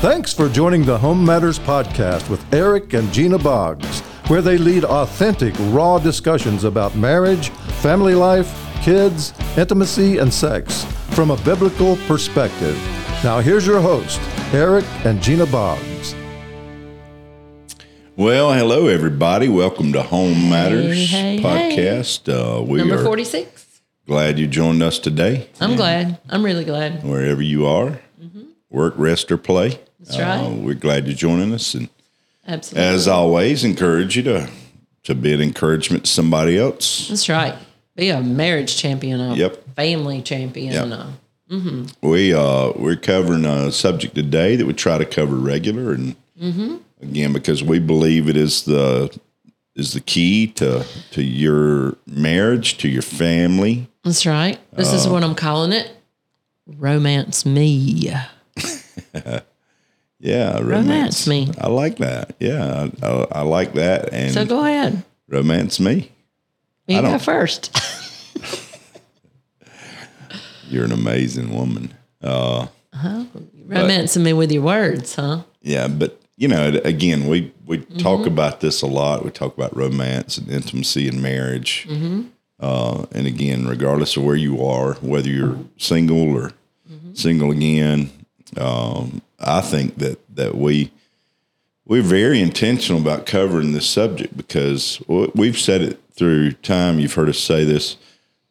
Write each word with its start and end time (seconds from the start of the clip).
Thanks 0.00 0.32
for 0.32 0.48
joining 0.48 0.82
the 0.84 0.96
Home 0.96 1.22
Matters 1.22 1.58
Podcast 1.58 2.30
with 2.30 2.42
Eric 2.54 2.94
and 2.94 3.12
Gina 3.12 3.38
Boggs, 3.38 4.00
where 4.28 4.40
they 4.40 4.56
lead 4.56 4.84
authentic, 4.84 5.54
raw 5.68 5.98
discussions 5.98 6.64
about 6.64 6.96
marriage, 6.96 7.50
family 7.82 8.14
life, 8.14 8.50
kids, 8.80 9.34
intimacy, 9.58 10.16
and 10.16 10.32
sex 10.32 10.84
from 11.10 11.30
a 11.30 11.36
biblical 11.42 11.96
perspective. 12.08 12.76
Now, 13.22 13.40
here's 13.40 13.66
your 13.66 13.82
host, 13.82 14.18
Eric 14.54 14.86
and 15.04 15.20
Gina 15.22 15.44
Boggs. 15.44 16.14
Well, 18.16 18.54
hello, 18.54 18.86
everybody. 18.86 19.48
Welcome 19.50 19.92
to 19.92 20.02
Home 20.02 20.48
Matters 20.48 21.10
hey, 21.10 21.36
hey. 21.36 21.42
podcast. 21.42 22.26
Uh, 22.32 22.62
we 22.62 22.78
Number 22.78 23.00
are 23.00 23.04
46. 23.04 23.82
glad 24.06 24.38
you 24.38 24.46
joined 24.46 24.82
us 24.82 24.98
today, 24.98 25.50
I'm 25.60 25.76
glad. 25.76 26.18
I'm 26.30 26.42
really 26.42 26.64
glad. 26.64 27.04
wherever 27.04 27.42
you 27.42 27.66
are. 27.66 28.00
Work, 28.70 28.94
rest, 28.96 29.30
or 29.32 29.36
play. 29.36 29.80
Mm-hmm. 30.00 30.04
That's 30.04 30.18
right. 30.18 30.46
Uh, 30.46 30.50
we're 30.64 30.74
glad 30.74 31.06
you're 31.06 31.14
joining 31.16 31.52
us, 31.52 31.74
and 31.74 31.88
Absolutely. 32.46 32.88
as 32.88 33.06
always, 33.08 33.64
encourage 33.64 34.16
you 34.16 34.22
to 34.24 34.48
to 35.04 35.14
be 35.14 35.32
an 35.32 35.40
encouragement 35.40 36.04
to 36.04 36.10
somebody 36.10 36.58
else. 36.58 37.08
That's 37.08 37.28
right. 37.28 37.54
Be 37.96 38.10
a 38.10 38.20
marriage 38.22 38.76
champion, 38.76 39.20
a 39.20 39.34
Yep. 39.34 39.74
family 39.76 40.22
champion. 40.22 40.72
Yep. 40.72 40.86
a- 40.86 41.86
We 42.02 42.32
uh, 42.32 42.72
we're 42.76 42.96
covering 42.96 43.44
a 43.44 43.72
subject 43.72 44.14
today 44.14 44.56
that 44.56 44.66
we 44.66 44.72
try 44.72 44.98
to 44.98 45.04
cover 45.04 45.36
regular, 45.36 45.92
and 45.92 46.16
Mm-hmm. 46.40 46.76
again 47.02 47.32
because 47.34 47.62
we 47.62 47.78
believe 47.78 48.26
it 48.28 48.36
is 48.36 48.62
the 48.62 49.10
is 49.76 49.92
the 49.92 50.00
key 50.00 50.46
to 50.46 50.84
to 51.10 51.22
your 51.22 51.96
marriage, 52.06 52.78
to 52.78 52.88
your 52.88 53.02
family. 53.02 53.88
That's 54.04 54.24
right. 54.24 54.58
This 54.74 54.92
Uh, 54.92 54.96
is 54.96 55.06
what 55.08 55.22
I'm 55.22 55.34
calling 55.34 55.72
it. 55.72 55.90
Romance 56.66 57.44
me. 57.44 58.10
Yeah, 60.22 60.58
Romance 60.60 61.26
me. 61.26 61.50
I 61.58 61.68
like 61.68 61.96
that. 61.98 62.36
Yeah, 62.38 62.90
I, 63.02 63.06
I, 63.06 63.26
I 63.32 63.40
like 63.42 63.72
that. 63.74 64.12
And 64.12 64.32
So 64.34 64.44
go 64.44 64.64
ahead. 64.64 65.02
romance 65.28 65.80
me. 65.80 66.12
You 66.86 66.98
I 66.98 67.02
go 67.02 67.18
first. 67.18 67.74
You're 70.68 70.84
an 70.84 70.92
amazing 70.92 71.52
woman. 71.54 71.94
Romancing 73.66 74.22
me 74.22 74.32
with 74.32 74.52
your 74.52 74.62
words, 74.62 75.14
huh? 75.14 75.42
Yeah, 75.62 75.88
but 75.88 76.20
you 76.36 76.48
know, 76.48 76.80
again, 76.84 77.26
we 77.26 77.52
we 77.66 77.78
Mm-hmm. 77.78 77.98
talk 77.98 78.26
about 78.26 78.60
this 78.60 78.82
a 78.82 78.86
lot. 78.86 79.24
We 79.24 79.30
talk 79.30 79.56
about 79.56 79.76
romance 79.76 80.36
and 80.38 80.48
intimacy 80.50 81.08
and 81.08 81.22
marriage. 81.22 81.86
Mm-hmm. 81.88 82.22
Uh, 82.58 83.06
and 83.12 83.26
again, 83.26 83.66
regardless 83.66 84.16
of 84.16 84.24
where 84.24 84.36
you 84.36 84.62
are, 84.64 84.94
whether 84.94 85.28
you're 85.30 85.58
single 85.78 86.36
or 86.36 86.52
Mm-hmm. 86.90 87.14
single 87.14 87.50
again, 87.52 88.10
um, 88.56 89.22
I 89.38 89.60
think 89.60 89.96
that 89.98 90.18
that 90.36 90.56
we 90.56 90.90
we're 91.86 92.02
very 92.02 92.40
intentional 92.40 93.00
about 93.00 93.26
covering 93.26 93.72
this 93.72 93.88
subject 93.88 94.36
because 94.36 95.02
we've 95.08 95.58
said 95.58 95.82
it 95.82 96.00
through 96.12 96.52
time. 96.52 97.00
You've 97.00 97.14
heard 97.14 97.28
us 97.28 97.38
say 97.38 97.64
this. 97.64 97.96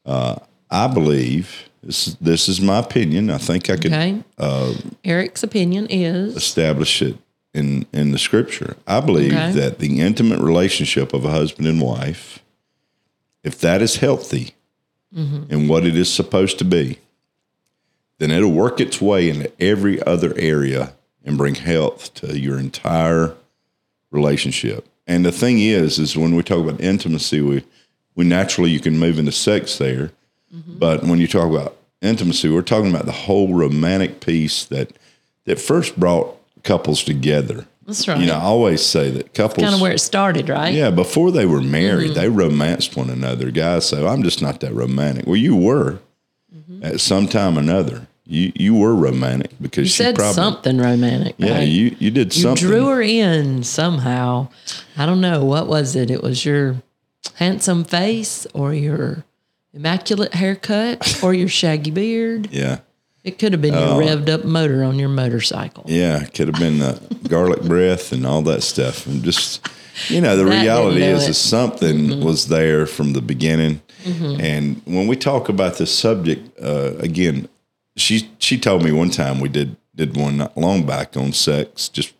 Uh, 0.05 0.35
I 0.69 0.87
believe 0.87 1.69
this. 1.83 2.15
This 2.19 2.49
is 2.49 2.59
my 2.59 2.79
opinion. 2.79 3.29
I 3.29 3.37
think 3.37 3.69
I 3.69 3.75
could 3.77 3.93
Okay. 3.93 4.21
uh, 4.37 4.73
Eric's 5.03 5.43
opinion 5.43 5.87
is 5.89 6.35
establish 6.35 7.01
it 7.01 7.17
in 7.53 7.85
in 7.93 8.11
the 8.11 8.19
scripture. 8.19 8.75
I 8.87 8.99
believe 8.99 9.33
Okay. 9.33 9.51
that 9.53 9.79
the 9.79 9.99
intimate 9.99 10.39
relationship 10.39 11.13
of 11.13 11.23
a 11.25 11.31
husband 11.31 11.67
and 11.67 11.79
wife, 11.81 12.39
if 13.43 13.59
that 13.59 13.81
is 13.81 13.97
healthy 13.97 14.53
and 15.11 15.67
what 15.67 15.85
it 15.87 15.95
is 15.95 16.11
supposed 16.13 16.59
to 16.59 16.65
be, 16.65 16.99
then 18.19 18.31
it'll 18.31 18.51
work 18.51 18.79
its 18.79 19.01
way 19.01 19.29
into 19.29 19.51
every 19.59 20.01
other 20.03 20.33
area 20.37 20.93
and 21.25 21.37
bring 21.37 21.55
health 21.55 22.13
to 22.15 22.39
your 22.39 22.59
entire 22.59 23.35
relationship. 24.11 24.87
And 25.07 25.25
the 25.25 25.31
thing 25.31 25.59
is, 25.59 25.97
is 25.97 26.15
when 26.15 26.35
we 26.35 26.43
talk 26.43 26.59
about 26.59 26.79
intimacy, 26.79 27.41
we 27.41 27.63
we 28.15 28.25
naturally 28.25 28.69
you 28.69 28.79
can 28.79 28.99
move 28.99 29.17
into 29.17 29.31
sex 29.31 29.77
there, 29.77 30.11
mm-hmm. 30.53 30.77
but 30.77 31.03
when 31.03 31.19
you 31.19 31.27
talk 31.27 31.49
about 31.49 31.77
intimacy, 32.01 32.49
we're 32.49 32.61
talking 32.61 32.89
about 32.89 33.05
the 33.05 33.11
whole 33.11 33.53
romantic 33.53 34.19
piece 34.19 34.65
that 34.65 34.91
that 35.45 35.59
first 35.59 35.99
brought 35.99 36.35
couples 36.63 37.03
together. 37.03 37.65
That's 37.85 38.07
right. 38.07 38.19
You 38.19 38.27
know, 38.27 38.35
I 38.35 38.41
always 38.41 38.85
say 38.85 39.09
that 39.11 39.33
couples 39.33 39.63
kind 39.63 39.73
of 39.73 39.81
where 39.81 39.93
it 39.93 39.99
started, 39.99 40.49
right? 40.49 40.73
yeah, 40.73 40.91
before 40.91 41.31
they 41.31 41.45
were 41.45 41.61
married, 41.61 42.11
mm-hmm. 42.11 42.19
they 42.19 42.29
romanced 42.29 42.95
one 42.95 43.09
another. 43.09 43.49
Guys 43.49 43.89
say, 43.89 44.05
"I'm 44.05 44.21
just 44.21 44.41
not 44.41 44.59
that 44.59 44.73
romantic." 44.73 45.25
Well, 45.25 45.37
you 45.37 45.55
were 45.55 45.99
mm-hmm. 46.55 46.83
at 46.83 46.99
some 46.99 47.27
time 47.27 47.57
or 47.57 47.61
another. 47.61 48.07
You 48.29 48.51
you 48.55 48.75
were 48.75 48.93
romantic 48.93 49.51
because 49.59 49.85
You 49.85 49.89
she 49.89 50.03
said 50.03 50.15
probably 50.15 50.33
something 50.35 50.77
romantic. 50.77 51.33
yeah 51.39 51.57
right? 51.57 51.67
you 51.67 51.95
you 51.97 52.11
did 52.11 52.31
something. 52.31 52.51
You 52.51 52.57
something. 52.57 52.67
drew 52.67 52.85
her 52.87 53.01
in 53.01 53.63
somehow. 53.63 54.49
I 54.95 55.07
don't 55.07 55.19
know. 55.19 55.43
What 55.43 55.67
was 55.67 55.95
it? 55.95 56.11
It 56.11 56.21
was 56.21 56.45
your 56.45 56.75
handsome 57.35 57.83
face 57.83 58.45
or 58.53 58.73
your 58.73 59.23
immaculate 59.73 60.35
haircut 60.35 61.23
or 61.23 61.33
your 61.33 61.47
shaggy 61.47 61.89
beard. 61.89 62.49
yeah, 62.51 62.79
It 63.23 63.39
could 63.39 63.51
have 63.51 63.63
been 63.63 63.73
your 63.73 63.81
uh, 63.81 63.97
revved 63.97 64.29
up 64.29 64.45
motor 64.45 64.83
on 64.83 64.99
your 64.99 65.09
motorcycle. 65.09 65.85
Yeah, 65.87 66.23
could 66.25 66.49
have 66.49 66.59
been 66.59 66.77
the 66.77 67.01
garlic 67.27 67.63
breath 67.63 68.11
and 68.11 68.27
all 68.27 68.43
that 68.43 68.61
stuff. 68.61 69.07
And 69.07 69.23
just 69.23 69.67
you 70.07 70.21
know, 70.21 70.37
the 70.37 70.43
That 70.45 70.61
reality 70.61 71.01
is, 71.01 71.27
is 71.27 71.37
something 71.39 71.97
mm-hmm. 71.97 72.23
was 72.23 72.47
there 72.47 72.85
from 72.85 73.13
the 73.13 73.21
beginning. 73.21 73.81
Mm-hmm. 74.03 74.39
And 74.39 74.81
when 74.85 75.07
we 75.07 75.15
talk 75.15 75.49
about 75.49 75.77
this 75.77 75.93
subject, 75.93 76.57
uh, 76.61 76.93
again, 76.99 77.49
she 77.99 78.29
she 78.39 78.57
told 78.57 78.83
me 78.83 78.91
one 78.91 79.09
time 79.09 79.39
we 79.39 79.49
did 79.49 79.75
did 79.95 80.15
one 80.15 80.37
not 80.37 80.57
long 80.57 80.85
back 80.85 81.15
on 81.17 81.33
sex, 81.33 81.89
just 81.89 82.13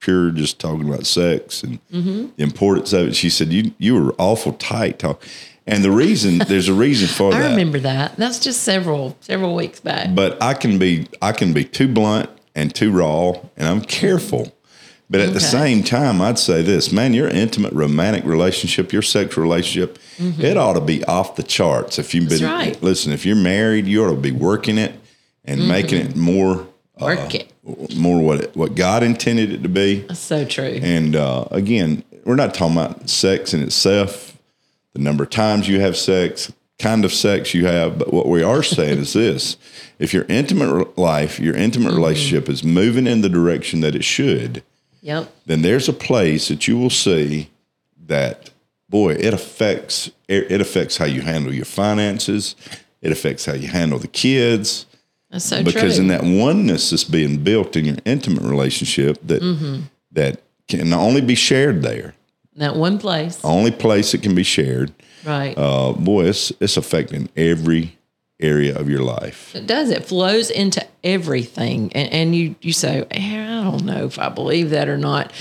pure, 0.00 0.30
just 0.30 0.58
talking 0.58 0.88
about 0.88 1.06
sex 1.06 1.62
and 1.62 1.78
Mm-hmm. 1.92 2.26
the 2.36 2.42
importance 2.42 2.92
of 2.92 3.08
it. 3.08 3.16
She 3.16 3.30
said 3.30 3.52
you 3.52 3.72
you 3.78 3.94
were 3.94 4.14
awful 4.18 4.52
tight 4.54 4.98
talk, 4.98 5.22
and 5.66 5.84
the 5.84 5.90
reason 5.90 6.38
there's 6.38 6.68
a 6.68 6.74
reason 6.74 7.08
for 7.08 7.28
I 7.34 7.38
that. 7.38 7.46
I 7.46 7.50
remember 7.50 7.78
that. 7.80 8.16
That's 8.16 8.38
just 8.38 8.62
several 8.62 9.16
several 9.20 9.54
weeks 9.54 9.80
back. 9.80 10.14
But 10.14 10.42
I 10.42 10.54
can 10.54 10.78
be 10.78 11.08
I 11.20 11.32
can 11.32 11.52
be 11.52 11.64
too 11.64 11.88
blunt 11.88 12.28
and 12.54 12.74
too 12.74 12.90
raw, 12.92 13.32
and 13.56 13.66
I'm 13.68 13.80
careful. 13.80 14.52
But 15.08 15.20
at 15.20 15.34
the 15.34 15.40
same 15.40 15.82
time, 15.82 16.22
I'd 16.22 16.38
say 16.38 16.62
this, 16.62 16.90
man, 16.90 17.12
your 17.12 17.28
intimate 17.28 17.74
romantic 17.74 18.24
relationship, 18.24 18.94
your 18.94 19.02
sexual 19.02 19.42
relationship, 19.42 19.98
it 20.18 20.56
ought 20.56 20.72
to 20.72 20.80
be 20.80 21.04
off 21.04 21.36
the 21.36 21.42
charts. 21.42 21.98
If 21.98 22.14
you've 22.14 22.30
been 22.30 22.38
Mm-hmm. 22.38 22.46
That's 22.58 22.74
right. 22.76 22.82
listen, 22.82 23.12
if 23.12 23.26
you're 23.26 23.36
married, 23.36 23.86
you 23.86 24.02
ought 24.06 24.10
to 24.10 24.16
be 24.16 24.30
working 24.32 24.78
it 24.78 24.94
and 25.44 25.66
making 25.68 26.06
it 26.06 26.16
more 26.16 26.66
Mm-hmm. 27.00 27.04
Work 27.22 27.34
it. 27.34 27.96
more 27.96 28.22
what 28.22 28.40
it, 28.42 28.54
what 28.56 28.74
God 28.76 29.02
intended 29.02 29.50
it 29.50 29.62
to 29.62 29.68
be. 29.68 30.00
That's 30.00 30.20
so 30.20 30.44
true. 30.44 30.78
And 30.82 31.16
uh, 31.16 31.46
again, 31.50 32.04
we're 32.24 32.36
not 32.36 32.52
talking 32.54 32.76
about 32.76 33.08
sex 33.08 33.54
in 33.54 33.62
itself, 33.62 34.36
the 34.92 35.00
number 35.00 35.24
of 35.24 35.30
times 35.30 35.66
you 35.68 35.80
have 35.80 35.96
sex, 35.96 36.52
kind 36.78 37.04
of 37.04 37.12
sex 37.12 37.54
you 37.54 37.64
have. 37.66 37.98
But 37.98 38.12
what 38.12 38.28
we 38.28 38.42
are 38.42 38.62
saying 38.62 38.98
is 38.98 39.14
this 39.14 39.56
if 39.98 40.12
your 40.12 40.26
intimate 40.28 40.96
life, 40.98 41.40
your 41.40 41.56
intimate 41.56 41.88
Mm-hmm. 41.88 41.96
relationship 41.96 42.48
is 42.50 42.62
moving 42.62 43.06
in 43.06 43.22
the 43.22 43.30
direction 43.30 43.80
that 43.80 43.94
it 43.96 44.04
should, 44.04 44.62
Yep. 45.00 45.32
then 45.46 45.62
there's 45.62 45.88
a 45.88 45.94
place 45.94 46.48
that 46.48 46.68
you 46.68 46.76
will 46.78 46.90
see 46.90 47.48
that, 48.06 48.50
boy, 48.90 49.14
it 49.14 49.32
affects 49.32 50.10
it 50.28 50.60
affects 50.60 50.98
how 50.98 51.06
you 51.06 51.22
handle 51.22 51.52
your 51.54 51.64
finances. 51.64 52.54
It 53.00 53.10
affects 53.10 53.46
how 53.46 53.54
you 53.54 53.68
handle 53.68 53.98
the 53.98 54.08
kids 54.08 54.86
That's 55.32 55.44
so 55.46 55.64
because 55.64 55.94
true. 55.96 56.02
in 56.02 56.08
that 56.08 56.22
oneness 56.22 56.90
that's 56.90 57.04
being 57.04 57.42
built 57.42 57.74
in 57.74 57.84
your 57.86 57.96
intimate 58.04 58.42
relationship 58.42 59.18
that 59.26 59.42
Mm-hmm. 59.42 59.80
that 60.12 60.40
can 60.68 60.92
only 60.92 61.20
be 61.22 61.34
shared 61.34 61.82
there 61.82 62.14
that 62.56 62.76
one 62.76 62.98
place. 62.98 63.40
only 63.42 63.70
place 63.72 64.14
it 64.14 64.22
can 64.22 64.34
be 64.34 64.42
shared 64.44 64.92
Right. 65.24 65.54
uh 65.56 65.92
boy 65.94 66.26
it's 66.26 66.52
it's 66.60 66.76
affecting 66.76 67.28
every 67.36 67.96
area 68.40 68.76
of 68.78 68.88
your 68.90 69.02
life 69.02 69.54
It 69.54 69.66
does. 69.66 69.88
It 69.90 70.04
flows 70.04 70.50
into 70.50 70.84
everything. 71.04 71.92
And, 71.94 72.08
and 72.12 72.34
you, 72.34 72.54
you 72.60 72.72
say, 72.72 73.04
"Eh, 73.10 73.40
I 73.60 73.62
don't 73.64 73.84
know 73.84 74.04
if 74.06 74.18
I 74.18 74.28
believe 74.30 74.70
that 74.70 74.88
or 74.88 74.98
not. 74.98 75.32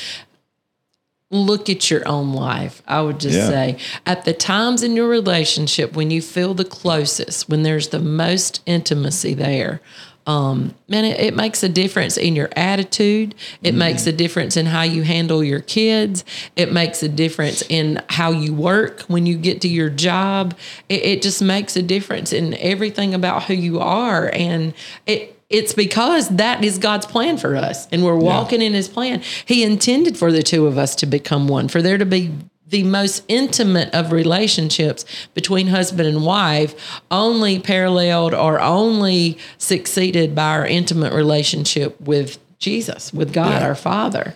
Look 1.32 1.70
at 1.70 1.90
your 1.90 2.06
own 2.08 2.34
life. 2.34 2.82
I 2.88 3.02
would 3.02 3.20
just 3.20 3.38
Yeah. 3.38 3.48
say, 3.48 3.78
at 4.06 4.26
the 4.26 4.34
times 4.34 4.84
in 4.84 4.96
your 4.98 5.08
relationship 5.08 5.96
when 5.96 6.12
you 6.12 6.22
feel 6.22 6.54
the 6.54 6.66
closest, 6.66 7.48
when 7.48 7.64
there's 7.64 7.88
the 7.88 8.00
most 8.00 8.62
intimacy 8.66 9.34
there, 9.34 9.80
um, 10.28 10.76
man, 10.88 11.04
it, 11.06 11.20
it 11.20 11.36
makes 11.36 11.64
a 11.64 11.70
difference 11.70 12.16
in 12.16 12.36
your 12.36 12.50
attitude. 12.56 13.34
It 13.64 13.74
makes 13.74 14.06
a 14.06 14.12
difference 14.12 14.56
in 14.56 14.68
how 14.68 14.84
you 14.84 15.02
handle 15.02 15.44
your 15.44 15.62
kids. 15.62 16.24
It 16.56 16.72
makes 16.72 17.02
a 17.02 17.10
difference 17.10 17.64
in 17.70 18.02
how 18.10 18.32
you 18.32 18.54
work 18.54 19.02
when 19.08 19.26
you 19.26 19.36
get 19.38 19.62
to 19.62 19.68
your 19.68 19.90
job. 19.90 20.56
It, 20.90 21.04
it 21.04 21.22
just 21.24 21.42
makes 21.42 21.76
a 21.76 21.82
difference 21.82 22.34
in 22.34 22.54
everything 22.56 23.16
about 23.16 23.46
who 23.46 23.56
you 23.56 23.80
are. 23.80 24.30
And 24.34 24.74
it, 25.08 25.41
it's 25.52 25.74
because 25.74 26.30
that 26.30 26.64
is 26.64 26.78
God's 26.78 27.06
plan 27.06 27.38
for 27.38 27.56
us, 27.56 27.88
and 27.92 28.04
we're 28.04 28.16
walking 28.16 28.62
in 28.62 28.74
His 28.74 28.88
plan. 28.88 29.22
He 29.46 29.64
intended 29.64 30.18
for 30.18 30.32
the 30.32 30.42
two 30.44 30.66
of 30.68 30.78
us 30.78 30.96
to 30.98 31.06
become 31.06 31.48
one, 31.48 31.68
for 31.68 31.82
there 31.82 31.98
to 31.98 32.06
be 32.06 32.32
the 32.68 32.84
most 32.84 33.24
intimate 33.28 33.94
of 33.94 34.14
relationships 34.14 35.04
between 35.34 35.68
husband 35.68 36.08
and 36.08 36.24
wife, 36.26 37.02
only 37.12 37.60
paralleled 37.60 38.34
or 38.34 38.62
only 38.62 39.38
succeeded 39.58 40.34
by 40.34 40.52
our 40.52 40.66
intimate 40.66 41.12
relationship 41.12 42.00
with 42.00 42.40
Jesus, 42.60 43.14
with 43.14 43.34
God 43.34 43.62
Yeah. 43.62 43.68
our 43.68 43.76
Father. 43.76 44.36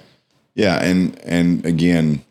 Yeah, 0.54 0.84
and 0.84 1.18
and 1.24 1.66
again, 1.66 2.24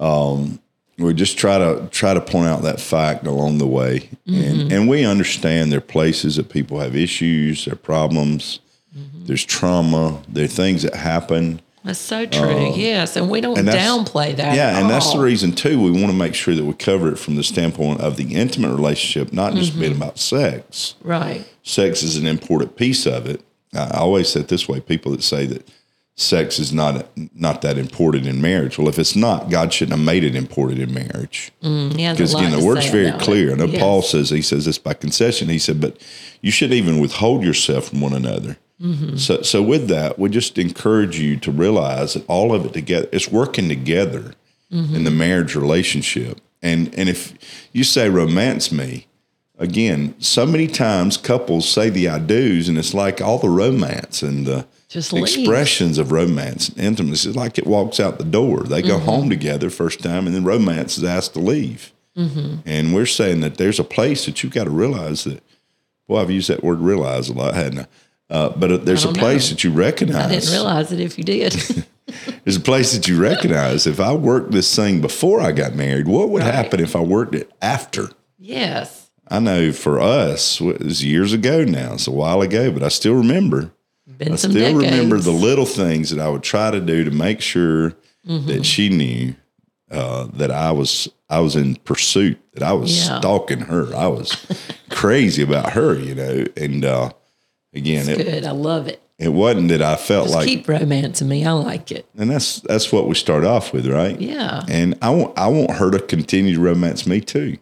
um, 0.00 0.58
we 1.02 1.14
just 1.14 1.38
try 1.38 1.58
to 1.58 1.88
try 1.90 2.14
to 2.14 2.20
point 2.20 2.48
out 2.48 2.62
that 2.62 2.80
fact 2.80 3.26
along 3.26 3.58
the 3.58 3.66
way, 3.66 4.08
and 4.26 4.34
mm-hmm. 4.34 4.72
and 4.72 4.88
we 4.88 5.04
understand 5.04 5.72
there 5.72 5.78
are 5.78 5.80
places 5.80 6.36
that 6.36 6.48
people 6.48 6.80
have 6.80 6.96
issues, 6.96 7.64
there 7.64 7.74
are 7.74 7.76
problems, 7.76 8.60
mm-hmm. 8.96 9.26
there's 9.26 9.44
trauma, 9.44 10.22
there 10.28 10.44
are 10.44 10.48
things 10.48 10.82
that 10.82 10.94
happen. 10.94 11.60
That's 11.84 11.98
so 11.98 12.26
true. 12.26 12.68
Um, 12.68 12.78
yes, 12.78 13.16
and 13.16 13.28
we 13.28 13.40
don't 13.40 13.58
and 13.58 13.68
downplay 13.68 14.36
that. 14.36 14.54
Yeah, 14.54 14.78
and 14.78 14.88
that's 14.88 15.12
the 15.12 15.18
reason 15.18 15.52
too. 15.52 15.82
We 15.82 15.90
want 15.90 16.06
to 16.06 16.12
make 16.12 16.34
sure 16.34 16.54
that 16.54 16.64
we 16.64 16.74
cover 16.74 17.10
it 17.10 17.18
from 17.18 17.34
the 17.34 17.42
standpoint 17.42 18.00
of 18.00 18.16
the 18.16 18.34
intimate 18.34 18.74
relationship, 18.74 19.32
not 19.32 19.54
just 19.54 19.78
being 19.78 19.92
mm-hmm. 19.92 20.02
about 20.02 20.18
sex. 20.18 20.94
Right. 21.02 21.44
Sex 21.64 22.04
is 22.04 22.16
an 22.16 22.26
important 22.26 22.76
piece 22.76 23.06
of 23.06 23.26
it. 23.26 23.42
I 23.74 23.84
I 23.84 23.98
always 23.98 24.28
say 24.28 24.40
it 24.40 24.48
this 24.48 24.68
way: 24.68 24.80
people 24.80 25.10
that 25.12 25.24
say 25.24 25.46
that 25.46 25.68
sex 26.16 26.58
is 26.58 26.72
not 26.72 27.06
not 27.34 27.62
that 27.62 27.78
important 27.78 28.26
in 28.26 28.40
marriage. 28.42 28.78
Well, 28.78 28.88
if 28.88 28.98
it's 28.98 29.16
not, 29.16 29.50
God 29.50 29.72
shouldn't 29.72 29.96
have 29.96 30.04
made 30.06 30.24
it 30.24 30.34
important 30.34 30.80
in 30.80 30.92
marriage. 30.92 31.52
Mm, 31.62 31.96
he 31.96 32.02
has 32.02 32.12
a 32.12 32.16
Because 32.16 32.34
lot 32.34 32.44
again, 32.44 32.58
the 32.58 32.64
word's 32.66 32.90
very 32.90 33.12
clear. 33.12 33.52
I 33.52 33.54
know 33.54 33.64
Yes. 33.64 33.80
Paul 33.80 34.02
says 34.02 34.30
he 34.30 34.42
says 34.42 34.64
this 34.66 34.78
by 34.78 34.94
concession. 34.94 35.48
He 35.48 35.58
said, 35.58 35.80
but 35.80 35.96
you 36.42 36.50
shouldn't 36.50 36.76
even 36.76 37.00
withhold 37.00 37.42
yourself 37.44 37.88
from 37.88 38.00
one 38.00 38.12
another. 38.12 38.58
Mm-hmm. 38.80 39.16
So, 39.16 39.42
so 39.42 39.62
with 39.62 39.86
that, 39.88 40.18
we 40.18 40.28
just 40.28 40.58
encourage 40.58 41.18
you 41.18 41.36
to 41.36 41.52
realize 41.52 42.14
that 42.14 42.28
all 42.28 42.52
of 42.52 42.66
it 42.66 42.72
together, 42.72 43.08
it's 43.12 43.30
working 43.30 43.68
together 43.68 44.34
Mm-hmm. 44.72 44.94
in 44.96 45.04
the 45.04 45.10
marriage 45.10 45.54
relationship. 45.54 46.40
And 46.62 46.94
and 46.98 47.10
if 47.10 47.34
you 47.72 47.84
say 47.84 48.08
romance 48.08 48.72
me, 48.72 49.06
again, 49.58 50.14
so 50.18 50.46
many 50.46 50.66
times 50.66 51.18
couples 51.18 51.68
say 51.68 51.90
the 51.90 52.08
I 52.08 52.18
do's, 52.18 52.70
and 52.70 52.78
it's 52.78 52.94
like 52.94 53.20
all 53.20 53.36
the 53.36 53.50
romance 53.50 54.22
and 54.22 54.46
the 54.46 54.66
Just 54.92 55.12
leave. 55.12 55.24
expressions 55.24 55.96
of 55.98 56.12
romance 56.12 56.68
and 56.68 56.78
intimacy. 56.80 57.28
It's 57.28 57.36
like 57.36 57.56
it 57.58 57.66
walks 57.66 57.98
out 57.98 58.18
the 58.18 58.24
door. 58.24 58.64
They 58.64 58.80
Mm-hmm. 58.82 58.88
go 58.90 58.98
home 58.98 59.30
together 59.30 59.70
first 59.70 60.02
time, 60.02 60.26
and 60.26 60.34
then 60.34 60.44
romance 60.44 60.98
is 60.98 61.04
asked 61.04 61.32
to 61.34 61.40
leave. 61.40 61.92
Mm-hmm. 62.16 62.56
And 62.66 62.94
we're 62.94 63.06
saying 63.06 63.40
that 63.40 63.56
there's 63.56 63.80
a 63.80 63.84
place 63.84 64.26
that 64.26 64.42
you've 64.42 64.52
got 64.52 64.64
to 64.64 64.70
realize 64.70 65.24
that. 65.24 65.42
Well, 66.08 66.20
I've 66.20 66.30
used 66.30 66.50
that 66.50 66.62
word 66.62 66.80
"realize" 66.80 67.28
a 67.30 67.32
lot, 67.32 67.54
hadn't 67.54 67.78
I? 67.80 67.86
Uh, 68.28 68.48
but 68.50 68.70
uh, 68.72 68.76
there's 68.78 69.04
a 69.04 69.12
place 69.12 69.48
know. 69.50 69.54
that 69.54 69.64
you 69.64 69.70
recognize. 69.72 70.26
I 70.26 70.28
didn't 70.28 70.50
realize 70.50 70.92
it 70.92 71.00
if 71.00 71.16
you 71.18 71.24
did. 71.24 71.52
There's 72.44 72.56
a 72.56 72.60
place 72.60 72.92
that 72.92 73.06
you 73.08 73.18
recognize. 73.20 73.86
if 73.86 74.00
I 74.00 74.12
worked 74.12 74.50
this 74.52 74.74
thing 74.74 75.00
before 75.00 75.40
I 75.40 75.52
got 75.52 75.74
married, 75.74 76.08
what 76.08 76.28
would 76.30 76.42
Right. 76.42 76.52
happen 76.52 76.80
if 76.80 76.96
I 76.96 77.00
worked 77.00 77.34
it 77.34 77.50
after? 77.62 78.08
yes. 78.38 79.10
I 79.28 79.38
know 79.38 79.72
for 79.72 79.98
us, 80.00 80.60
it 80.60 80.80
was 80.82 81.02
years 81.04 81.32
ago 81.32 81.64
now. 81.64 81.94
It's 81.94 82.06
a 82.06 82.10
while 82.10 82.42
ago, 82.42 82.70
but 82.70 82.82
I 82.82 82.88
still 82.88 83.14
remember. 83.14 83.70
Been 84.18 84.32
I 84.32 84.36
still 84.36 84.52
decades. 84.52 84.76
remember 84.78 85.18
the 85.18 85.30
little 85.32 85.66
things 85.66 86.10
that 86.10 86.20
I 86.20 86.28
would 86.28 86.42
try 86.42 86.70
to 86.70 86.80
do 86.80 87.04
to 87.04 87.10
make 87.10 87.40
sure 87.40 87.94
Mm-hmm. 88.28 88.46
that 88.46 88.64
she 88.64 88.88
knew 88.88 89.34
uh, 89.90 90.28
that 90.34 90.52
I 90.52 90.70
was 90.70 91.08
I 91.28 91.40
was 91.40 91.56
in 91.56 91.74
pursuit, 91.74 92.38
that 92.54 92.62
I 92.62 92.72
was 92.72 92.96
Yeah. 92.96 93.18
stalking 93.18 93.58
her. 93.62 93.92
I 93.96 94.06
was 94.06 94.36
crazy 94.90 95.42
about 95.42 95.72
her, 95.72 95.98
you 95.98 96.14
know. 96.14 96.44
And 96.56 96.84
uh, 96.84 97.10
again, 97.74 98.08
it, 98.08 98.18
Good. 98.18 98.44
I 98.44 98.52
love 98.52 98.86
it. 98.86 99.02
it 99.18 99.30
wasn't 99.30 99.70
that 99.70 99.82
I 99.82 99.96
felt 99.96 100.26
Just 100.26 100.36
like, 100.36 100.46
keep 100.46 100.68
romancing 100.68 101.28
me. 101.28 101.44
I 101.44 101.50
like 101.50 101.90
it. 101.90 102.06
and 102.16 102.30
that's 102.30 102.60
that's 102.60 102.92
what 102.92 103.08
we 103.08 103.16
start 103.16 103.42
off 103.44 103.72
with, 103.72 103.88
right? 103.88 104.20
Yeah. 104.20 104.62
And 104.68 104.96
I 105.02 105.10
want 105.10 105.36
I 105.36 105.48
want 105.48 105.72
her 105.72 105.90
to 105.90 105.98
continue 105.98 106.54
to 106.54 106.60
romance 106.60 107.08
me 107.08 107.20
too. 107.20 107.58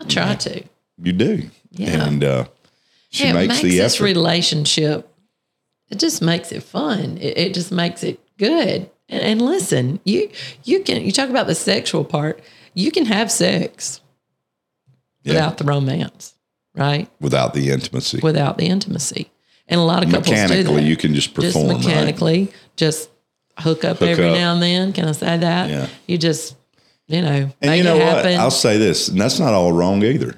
I 0.00 0.04
try 0.06 0.36
to. 0.36 0.62
You 1.02 1.12
do, 1.12 1.50
Yeah. 1.72 2.06
and 2.06 2.22
uh, 2.22 2.44
she 3.10 3.24
Yeah, 3.24 3.32
makes, 3.32 3.48
makes 3.54 3.62
the 3.62 3.78
this 3.78 3.94
effort. 3.96 4.04
relationship. 4.04 5.08
It 5.90 5.98
just 5.98 6.22
makes 6.22 6.50
it 6.52 6.62
fun. 6.62 7.18
It, 7.18 7.36
it 7.38 7.54
just 7.54 7.70
makes 7.72 8.02
it 8.02 8.18
good. 8.38 8.90
And, 9.08 9.22
and 9.22 9.42
listen, 9.42 10.00
you 10.04 10.30
you 10.64 10.82
can 10.82 11.02
you 11.04 11.12
talk 11.12 11.28
about 11.30 11.46
the 11.46 11.54
sexual 11.54 12.04
part. 12.04 12.40
You 12.74 12.90
can 12.90 13.04
have 13.06 13.30
sex 13.30 14.00
Yeah. 15.22 15.34
without 15.34 15.58
the 15.58 15.64
romance, 15.64 16.34
right? 16.74 17.08
without 17.20 17.54
the 17.54 17.70
intimacy. 17.70 18.20
Without 18.22 18.58
the 18.58 18.66
intimacy. 18.66 19.30
And 19.68 19.80
a 19.80 19.84
lot 19.84 20.02
of 20.04 20.10
couples 20.10 20.26
do 20.26 20.32
Mechanically, 20.32 20.74
that. 20.82 20.82
you 20.82 20.96
can 20.96 21.14
just 21.14 21.34
just 21.34 21.54
perform, 21.54 21.68
right? 21.76 21.84
mechanically, 21.86 22.52
just 22.76 23.08
hook 23.58 23.84
up 23.84 23.98
Hook 23.98 24.08
every 24.08 24.28
up. 24.28 24.34
now 24.34 24.52
and 24.54 24.62
then. 24.62 24.92
Can 24.92 25.06
I 25.08 25.12
say 25.12 25.38
that? 25.38 25.70
Yeah. 25.70 25.86
You 26.06 26.18
just, 26.18 26.54
you 27.06 27.22
know, 27.22 27.28
And 27.62 27.70
make 27.70 27.78
you 27.78 27.84
know 27.84 27.96
it 27.96 28.00
what? 28.00 28.16
happen. 28.24 28.38
I'll 28.40 28.50
say 28.50 28.76
this, 28.76 29.08
and 29.08 29.18
that's 29.20 29.38
not 29.38 29.54
all 29.54 29.72
wrong 29.72 30.02
either. 30.02 30.34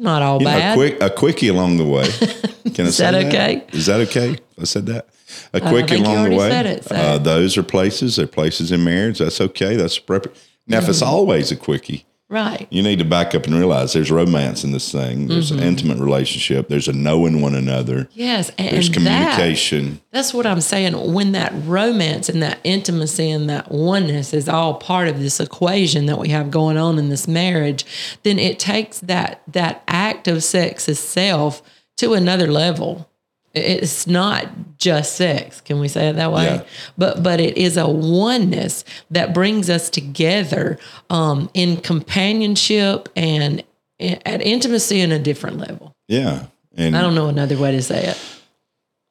Not 0.00 0.22
all 0.22 0.38
You 0.38 0.46
know, 0.46 0.56
a 0.56 0.58
bad. 0.58 0.76
quick 0.76 1.00
a 1.02 1.10
quickie 1.10 1.48
along 1.48 1.76
the 1.76 1.84
way. 1.84 2.08
Can 2.74 2.86
I 2.86 2.90
say 2.90 3.10
that 3.10 3.26
okay? 3.26 3.64
Is 3.72 3.86
that 3.86 4.00
okay? 4.08 4.36
I 4.60 4.64
said 4.64 4.86
that. 4.86 5.08
A 5.52 5.60
quickie 5.60 5.96
along 5.96 6.30
the 6.30 6.36
way. 6.36 6.50
it, 6.50 6.84
so- 6.84 6.94
uh, 6.94 7.18
those 7.18 7.56
are 7.56 7.62
places. 7.62 8.16
They're 8.16 8.26
places 8.26 8.72
in 8.72 8.82
marriage. 8.84 9.18
That's 9.18 9.40
okay. 9.40 9.76
That's 9.76 9.96
appropriate. 9.98 10.36
Now, 10.66 10.80
Mm-hmm. 10.80 10.90
it's 10.90 11.02
always 11.02 11.50
a 11.52 11.56
quickie, 11.56 12.04
right. 12.30 12.66
you 12.70 12.82
need 12.82 12.98
to 13.00 13.04
back 13.04 13.34
up 13.34 13.44
and 13.44 13.54
realize 13.54 13.92
there's 13.92 14.10
romance 14.10 14.64
in 14.64 14.72
this 14.72 14.90
thing. 14.90 15.26
There's 15.28 15.50
Mm-hmm. 15.50 15.60
an 15.60 15.68
intimate 15.68 15.98
relationship. 15.98 16.68
There's 16.68 16.88
a 16.88 16.92
knowing 16.94 17.42
one 17.42 17.54
another. 17.54 18.08
Yes. 18.14 18.50
And 18.56 18.70
There's 18.74 18.88
that- 18.88 18.94
communication. 18.94 20.00
That's 20.12 20.32
what 20.32 20.46
I'm 20.46 20.60
saying. 20.60 21.12
When 21.12 21.32
that 21.32 21.52
romance 21.64 22.28
and 22.28 22.42
that 22.42 22.58
intimacy 22.64 23.30
and 23.30 23.50
that 23.50 23.70
oneness 23.70 24.32
is 24.32 24.48
all 24.48 24.74
part 24.74 25.08
of 25.08 25.18
this 25.20 25.40
equation 25.40 26.06
that 26.06 26.18
we 26.18 26.28
have 26.30 26.50
going 26.50 26.76
on 26.78 26.98
in 26.98 27.08
this 27.10 27.28
marriage, 27.28 27.84
then 28.22 28.38
it 28.38 28.58
takes 28.58 29.00
that 29.00 29.42
that 29.48 29.82
act 29.88 30.26
of 30.28 30.42
sex 30.42 30.88
itself 30.88 31.62
to 31.98 32.14
another 32.14 32.46
level. 32.46 33.09
It's 33.52 34.06
not 34.06 34.48
just 34.78 35.16
sex. 35.16 35.60
Can 35.60 35.80
we 35.80 35.88
say 35.88 36.08
it 36.08 36.14
that 36.14 36.32
way? 36.32 36.44
Yeah. 36.44 36.64
But 36.96 37.22
but 37.22 37.40
it 37.40 37.56
is 37.56 37.76
a 37.76 37.88
oneness 37.88 38.84
that 39.10 39.34
brings 39.34 39.68
us 39.68 39.90
together 39.90 40.78
um, 41.10 41.50
in 41.54 41.78
companionship 41.78 43.08
and 43.16 43.64
at 43.98 44.40
intimacy 44.40 45.00
in 45.00 45.12
a 45.12 45.18
different 45.18 45.58
level. 45.58 45.92
yeah. 46.08 46.46
And 46.76 46.96
I 46.96 47.02
don't 47.02 47.16
know 47.16 47.26
another 47.26 47.58
way 47.58 47.72
to 47.72 47.82
say 47.82 48.04
it. 48.06 48.18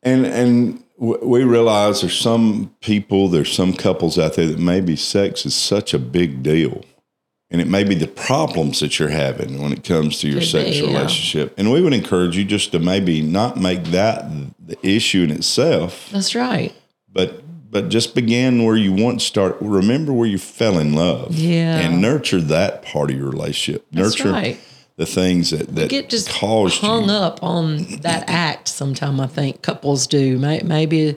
And 0.02 0.26
and 0.26 0.84
we 0.98 1.44
realize 1.44 2.02
there's 2.02 2.18
some 2.18 2.74
people, 2.82 3.28
there's 3.28 3.52
some 3.52 3.74
couples 3.74 4.18
out 4.18 4.36
there 4.36 4.48
that 4.48 4.60
maybe 4.60 4.96
sex 4.96 5.46
is 5.46 5.56
such 5.56 5.94
a 5.94 6.00
big 6.00 6.44
deal, 6.44 6.84
and 7.52 7.60
it 7.62 7.68
may 7.68 7.84
be 7.84 7.96
the 7.96 8.08
problems 8.08 8.80
that 8.80 9.00
you're 9.00 9.10
having 9.10 9.62
when 9.62 9.74
it 9.74 9.84
comes 9.84 10.20
to 10.20 10.28
your 10.28 10.40
Could 10.40 10.50
sex 10.50 10.70
be, 10.70 10.76
yeah. 10.86 10.88
relationship. 10.98 11.54
And 11.58 11.72
we 11.72 11.82
would 11.82 11.94
encourage 11.94 12.38
you 12.38 12.46
just 12.46 12.72
to 12.74 12.80
maybe 12.80 13.22
not 13.22 13.58
make 13.58 13.86
that 13.86 14.26
the 14.66 14.78
issue 14.88 15.24
in 15.24 15.32
itself, 15.32 16.10
That's 16.12 16.36
right. 16.36 16.74
but 17.12 17.44
but 17.72 17.90
just 17.90 18.16
begin 18.16 18.64
where 18.66 18.76
you 18.76 18.92
want 18.92 19.20
to 19.20 19.26
start. 19.26 19.56
Remember 19.62 20.12
where 20.12 20.28
you 20.28 20.40
fell 20.40 20.80
in 20.80 20.94
love, 20.94 21.36
Yeah. 21.36 21.78
and 21.80 22.02
nurture 22.02 22.42
that 22.42 22.82
part 22.82 23.12
of 23.12 23.18
your 23.18 23.30
relationship. 23.30 23.86
That's 23.92 24.18
nurture 24.18 24.32
right. 24.32 24.60
the 24.96 25.06
things 25.06 25.52
that 25.52 25.76
that 25.76 25.90
get 25.90 26.10
just 26.10 26.30
caused 26.30 26.82
hung 26.82 27.06
you. 27.06 27.12
up 27.12 27.42
on 27.44 27.78
that 28.02 28.26
act 28.28 28.68
sometime 28.68 29.20
i 29.22 29.28
think 29.28 29.62
couples 29.62 30.08
do 30.08 30.38
May- 30.38 30.62
maybe 30.64 31.16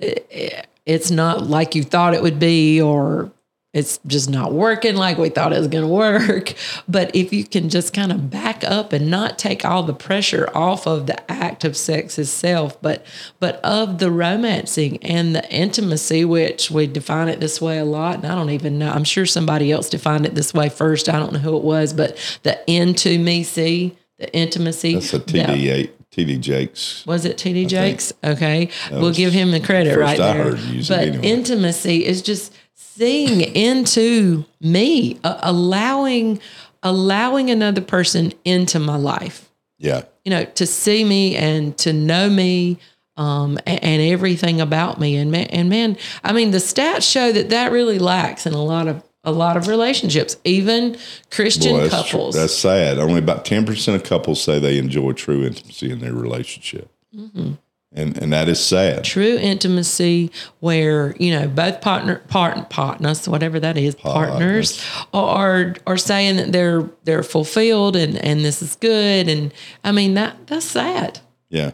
it- 0.00 0.66
it's 0.86 1.10
not 1.10 1.48
like 1.48 1.74
you 1.74 1.82
thought 1.84 2.12
it 2.14 2.22
would 2.22 2.38
be 2.40 2.80
or 2.80 3.30
it's 3.74 3.98
just 4.06 4.30
not 4.30 4.52
working 4.52 4.94
like 4.96 5.18
we 5.18 5.28
thought 5.28 5.52
it 5.52 5.58
was 5.58 5.68
going 5.68 5.84
to 5.84 5.88
work 5.92 6.54
but 6.88 7.14
if 7.14 7.32
you 7.32 7.44
can 7.44 7.68
just 7.68 7.92
kind 7.92 8.10
of 8.12 8.30
back 8.30 8.64
up 8.64 8.92
and 8.94 9.10
not 9.10 9.38
take 9.38 9.64
all 9.64 9.82
the 9.82 9.92
pressure 9.92 10.48
off 10.54 10.86
of 10.86 11.06
the 11.06 11.30
act 11.30 11.64
of 11.64 11.76
sex 11.76 12.18
itself 12.18 12.80
but 12.80 13.04
but 13.40 13.56
of 13.64 13.98
the 13.98 14.10
romancing 14.10 14.96
and 15.02 15.34
the 15.34 15.50
intimacy 15.52 16.24
which 16.24 16.70
we 16.70 16.86
define 16.86 17.28
it 17.28 17.40
this 17.40 17.60
way 17.60 17.78
a 17.78 17.84
lot 17.84 18.16
and 18.16 18.26
i 18.26 18.34
don't 18.34 18.50
even 18.50 18.78
know 18.78 18.90
i'm 18.90 19.04
sure 19.04 19.26
somebody 19.26 19.70
else 19.70 19.90
defined 19.90 20.24
it 20.24 20.34
this 20.34 20.54
way 20.54 20.68
first 20.68 21.08
i 21.08 21.18
don't 21.18 21.32
know 21.32 21.38
who 21.40 21.56
it 21.56 21.64
was 21.64 21.92
but 21.92 22.16
the 22.44 22.58
into 22.70 23.18
me 23.18 23.42
see 23.42 23.96
the 24.18 24.32
intimacy 24.32 24.94
That's 24.94 25.12
a 25.12 25.18
that- 25.18 25.26
TD 25.26 25.72
eight, 25.72 26.10
TD 26.12 26.38
Jakes. 26.40 27.04
was 27.06 27.24
it 27.24 27.36
TD 27.36 27.66
Jakes? 27.66 28.12
Okay. 28.22 28.70
We'll 28.92 29.12
give 29.12 29.32
him 29.32 29.50
the 29.50 29.58
credit 29.58 29.98
right 29.98 30.20
I 30.20 30.32
there. 30.32 30.52
but 30.52 30.90
anyway. 31.08 31.26
intimacy 31.28 32.06
is 32.06 32.22
just 32.22 32.54
seeing 32.74 33.40
into 33.40 34.44
me, 34.60 35.18
uh, 35.24 35.38
allowing 35.42 36.40
allowing 36.82 37.50
another 37.50 37.80
person 37.80 38.32
into 38.44 38.78
my 38.78 38.96
life. 38.96 39.50
Yeah. 39.78 40.02
You 40.24 40.30
know, 40.30 40.44
to 40.44 40.66
see 40.66 41.02
me 41.04 41.34
and 41.36 41.76
to 41.78 41.92
know 41.92 42.28
me 42.28 42.78
um, 43.16 43.58
and, 43.66 43.82
and 43.82 44.02
everything 44.02 44.60
about 44.60 45.00
me. 45.00 45.16
And 45.16 45.30
man, 45.30 45.46
and 45.46 45.68
man, 45.68 45.96
I 46.22 46.32
mean, 46.32 46.50
the 46.50 46.58
stats 46.58 47.10
show 47.10 47.32
that 47.32 47.50
that 47.50 47.72
really 47.72 47.98
lacks 47.98 48.46
in 48.46 48.52
a 48.52 48.62
lot 48.62 48.86
of 48.86 49.02
a 49.26 49.32
lot 49.32 49.56
of 49.56 49.68
relationships, 49.68 50.36
even 50.44 50.98
Christian 51.30 51.72
Boy, 51.72 51.88
that's, 51.88 52.08
tr- 52.08 52.12
couples. 52.12 52.34
that's 52.34 52.54
sad. 52.54 52.98
Only 52.98 53.18
about 53.20 53.46
ten 53.46 53.64
percent 53.64 53.96
of 53.96 54.06
couples 54.06 54.42
say 54.42 54.58
they 54.58 54.76
enjoy 54.76 55.12
true 55.12 55.44
intimacy 55.44 55.90
in 55.90 56.00
their 56.00 56.12
relationship, 56.12 56.90
Mm-hmm. 57.16 57.52
And 57.94 58.18
and 58.18 58.32
that 58.32 58.48
is 58.48 58.58
sad. 58.58 59.04
true 59.04 59.36
intimacy 59.38 60.30
where 60.60 61.14
you 61.18 61.30
know 61.30 61.46
both 61.48 61.80
partner 61.80 62.16
part 62.28 62.68
partners 62.70 63.28
whatever 63.28 63.58
that 63.60 63.76
is 63.76 63.94
partners 63.94 64.84
are 65.12 65.74
are 65.86 65.96
saying 65.96 66.36
that 66.36 66.52
they're 66.52 66.82
they're 67.04 67.22
fulfilled 67.22 67.94
and 67.96 68.16
and 68.18 68.44
this 68.44 68.60
is 68.60 68.74
good 68.76 69.28
and 69.28 69.52
i 69.84 69.92
mean 69.92 70.14
that 70.14 70.36
that's 70.48 70.66
sad 70.66 71.20
Yeah. 71.50 71.70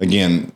Again, 0.00 0.52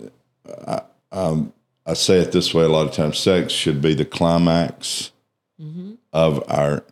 I, 0.69 0.83
um, 1.11 1.53
I 1.85 1.95
say 1.95 2.19
it 2.21 2.31
this 2.31 2.55
way 2.55 2.63
a 2.65 2.69
lot 2.69 2.87
of 2.87 2.93
times 2.93 3.19
sex 3.19 3.53
should 3.53 3.83
be 3.83 3.93
the 3.95 4.05
climax 4.05 5.11
of 6.13 6.43
our, 6.49 6.85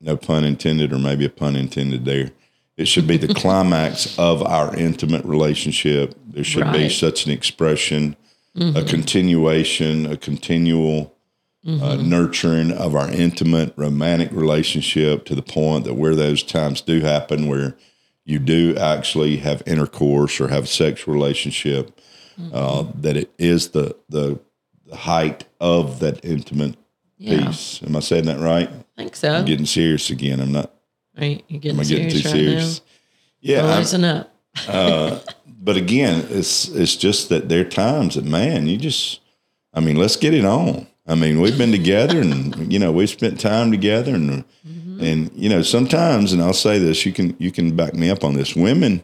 no 0.00 0.16
pun 0.18 0.44
intended, 0.44 0.92
or 0.92 0.98
maybe 0.98 1.24
a 1.24 1.30
pun 1.30 1.56
intended 1.56 2.04
there. 2.04 2.30
It 2.78 2.86
should 2.86 3.06
be 3.08 3.16
the 3.16 3.34
climax 3.34 4.16
of 4.18 4.40
our 4.42 4.74
intimate 4.76 5.24
relationship. 5.24 6.14
There 6.28 6.44
should 6.44 6.72
be 6.72 6.88
such 6.88 7.26
an 7.26 7.32
expression, 7.32 8.16
a 8.54 8.82
continuation, 8.84 10.06
a 10.06 10.16
continual 10.16 11.14
uh, 11.66 11.96
nurturing 11.96 12.70
of 12.70 12.94
our 12.94 13.10
intimate 13.10 13.74
romantic 13.76 14.30
relationship 14.32 15.24
to 15.26 15.34
the 15.34 15.42
point 15.42 15.84
that 15.84 15.94
where 15.94 16.14
those 16.14 16.42
times 16.44 16.80
do 16.80 17.00
happen, 17.00 17.48
where 17.48 17.76
you 18.24 18.38
do 18.38 18.76
actually 18.76 19.38
have 19.38 19.60
intercourse 19.66 20.40
or 20.40 20.46
have 20.48 20.64
a 20.64 20.68
sexual 20.68 21.12
relationship, 21.12 22.00
uh, 22.52 22.84
that 22.94 23.16
it 23.16 23.30
is 23.38 23.70
the, 23.70 23.96
the 24.08 24.38
the 24.86 24.96
height 24.96 25.44
of 25.60 25.98
that 26.00 26.24
intimate 26.24 26.76
Yeah. 27.18 27.48
piece. 27.48 27.82
Am 27.82 27.94
I 27.96 28.00
saying 28.00 28.24
that 28.26 28.38
right? 28.40 28.70
I 28.70 28.84
think 29.02 29.16
so. 29.16 29.30
I'm 29.32 29.44
getting 29.44 29.66
serious 29.66 30.08
again. 30.10 30.40
I'm 30.40 30.52
not. 30.52 30.72
Right, 31.18 31.44
you're 31.48 31.60
getting 31.60 31.78
Am 31.78 31.80
I 31.80 31.84
getting 31.84 32.10
serious 32.10 32.22
too 32.22 32.28
right 32.28 32.36
serious? 32.36 32.78
now. 32.80 32.84
Yeah, 33.40 33.62
Well, 33.64 33.78
listen 33.78 34.04
up. 34.04 34.34
Uh, 34.66 35.20
but 35.60 35.76
again, 35.76 36.26
it's 36.30 36.68
it's 36.68 36.96
just 36.96 37.28
that 37.28 37.48
there 37.48 37.60
are 37.60 37.68
times 37.68 38.16
that 38.16 38.24
man, 38.24 38.66
you 38.66 38.76
just, 38.76 39.20
I 39.72 39.80
mean, 39.80 39.96
let's 39.96 40.16
get 40.16 40.34
it 40.34 40.44
on. 40.44 40.86
I 41.06 41.14
mean, 41.14 41.40
we've 41.40 41.56
been 41.56 41.70
together, 41.70 42.20
and 42.20 42.72
you 42.72 42.78
know, 42.78 42.90
we've 42.90 43.08
spent 43.08 43.38
time 43.38 43.70
together, 43.70 44.14
and 44.14 44.44
mm-hmm. 44.66 45.00
and 45.02 45.30
you 45.34 45.48
know, 45.48 45.62
sometimes, 45.62 46.32
and 46.32 46.42
I'll 46.42 46.52
say 46.52 46.78
this, 46.78 47.06
you 47.06 47.12
can 47.12 47.36
you 47.38 47.52
can 47.52 47.76
back 47.76 47.94
me 47.94 48.10
up 48.10 48.24
on 48.24 48.34
this. 48.34 48.56
Women, 48.56 49.02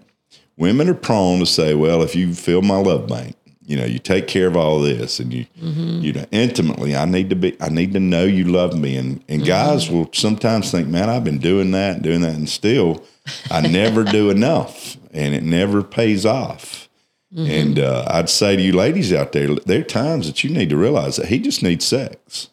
women 0.57 0.89
are 0.89 0.95
prone 0.95 1.39
to 1.41 1.47
say, 1.47 1.75
well, 1.75 2.03
if 2.03 2.17
you 2.17 2.35
fill 2.35 2.63
my 2.63 2.79
love 2.79 3.07
bank, 3.07 3.37
you 3.67 3.77
know, 3.77 3.85
you 3.85 3.99
take 3.99 4.29
care 4.29 4.47
of 4.47 4.57
all 4.57 4.81
this, 4.81 5.21
and 5.21 5.33
you 5.33 5.47
you 5.57 6.13
know, 6.13 6.25
intimately, 6.31 6.95
I 6.95 7.05
need 7.05 7.31
to 7.31 7.37
be, 7.37 7.57
I 7.61 7.69
need 7.69 7.93
to 7.95 8.01
know 8.01 8.25
you 8.25 8.45
love 8.45 8.79
me, 8.79 8.97
and 8.97 9.25
and 9.29 9.45
guys 9.45 9.91
will 9.91 10.11
sometimes 10.13 10.71
think, 10.71 10.89
man, 10.89 11.09
I've 11.09 11.25
been 11.25 11.39
doing 11.39 11.71
that, 11.73 12.03
doing 12.03 12.21
that, 12.21 12.35
and 12.35 12.49
still, 12.49 13.05
I 13.51 13.61
never 13.61 14.05
do 14.05 14.31
enough, 14.39 14.97
and 15.13 15.35
it 15.35 15.43
never 15.43 15.83
pays 15.83 16.27
off. 16.27 16.89
And 17.37 17.81
uh, 17.81 18.05
I'd 18.09 18.31
say 18.31 18.55
to 18.55 18.63
you 18.63 18.73
ladies 18.73 19.13
out 19.13 19.33
there, 19.33 19.57
there 19.67 19.81
are 19.81 19.85
times 19.85 20.29
that 20.29 20.45
you 20.45 20.51
need 20.51 20.71
to 20.71 20.77
realize 20.77 21.17
that 21.17 21.27
he 21.27 21.41
just 21.41 21.65
needs 21.65 21.85
sex. 21.85 22.49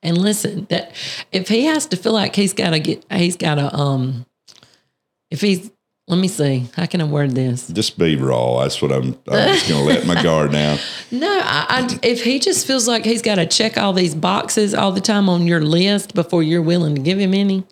And 0.00 0.16
listen, 0.16 0.66
that 0.70 0.92
if 1.32 1.48
he 1.48 1.64
has 1.64 1.86
to 1.86 1.96
feel 1.96 2.12
like 2.12 2.36
he's 2.36 2.52
got 2.52 2.70
to 2.70 2.78
get, 2.78 3.04
he's 3.10 3.36
got 3.36 3.56
to, 3.56 3.74
um, 3.74 4.26
if 5.30 5.40
he's, 5.40 5.72
let 6.08 6.18
me 6.18 6.28
see, 6.28 6.66
how 6.74 6.86
can 6.86 7.00
I 7.00 7.04
word 7.04 7.30
this? 7.32 7.68
Just 7.68 7.96
be 7.98 8.16
raw. 8.16 8.60
That's 8.62 8.82
what 8.82 8.90
I'm. 8.92 9.16
I'm 9.28 9.54
just 9.54 9.68
going 9.68 9.86
to 9.86 9.94
let 9.94 10.06
my 10.06 10.20
guard 10.22 10.52
down. 10.52 10.78
No, 11.12 11.28
I, 11.30 11.66
I, 11.68 11.98
if 12.02 12.24
he 12.24 12.38
just 12.38 12.66
feels 12.66 12.88
like 12.88 13.04
he's 13.04 13.20
got 13.22 13.34
to 13.36 13.46
check 13.46 13.76
all 13.76 13.92
these 13.92 14.14
boxes 14.14 14.74
all 14.74 14.90
the 14.92 15.00
time 15.00 15.28
on 15.28 15.46
your 15.46 15.60
list 15.60 16.14
before 16.14 16.42
you're 16.42 16.62
willing 16.62 16.94
to 16.94 17.02
give 17.02 17.18
him 17.18 17.34
any, 17.34 17.64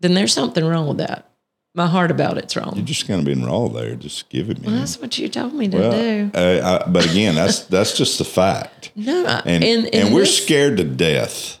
then 0.00 0.12
there's 0.14 0.32
something 0.34 0.62
wrong 0.64 0.86
with 0.86 0.98
that. 0.98 1.30
My 1.74 1.86
heart 1.86 2.10
about 2.12 2.36
it's 2.38 2.54
wrong. 2.56 2.74
You're 2.76 2.84
just 2.84 3.08
going 3.08 3.24
to 3.24 3.34
be 3.34 3.42
raw 3.42 3.66
there. 3.68 3.96
Just 3.96 4.28
give 4.28 4.48
it 4.50 4.60
me. 4.60 4.68
Well, 4.68 4.76
that's 4.76 5.00
what 5.00 5.18
you 5.18 5.28
told 5.28 5.54
me 5.54 5.68
to 5.68 5.78
Well, 5.78 5.90
do. 5.90 6.30
uh, 6.34 6.82
I, 6.86 6.88
but 6.90 7.10
again, 7.10 7.34
that's 7.34 7.60
that's 7.64 7.96
just 7.96 8.18
the 8.18 8.24
fact. 8.24 8.92
No, 8.96 9.24
I, 9.26 9.42
And 9.46 9.64
and, 9.64 9.94
and, 9.94 10.14
we're 10.14 10.20
this- 10.20 10.36
Mm-hmm. 10.38 10.44
scared 10.44 10.76
to 10.76 10.84
death. 10.84 11.58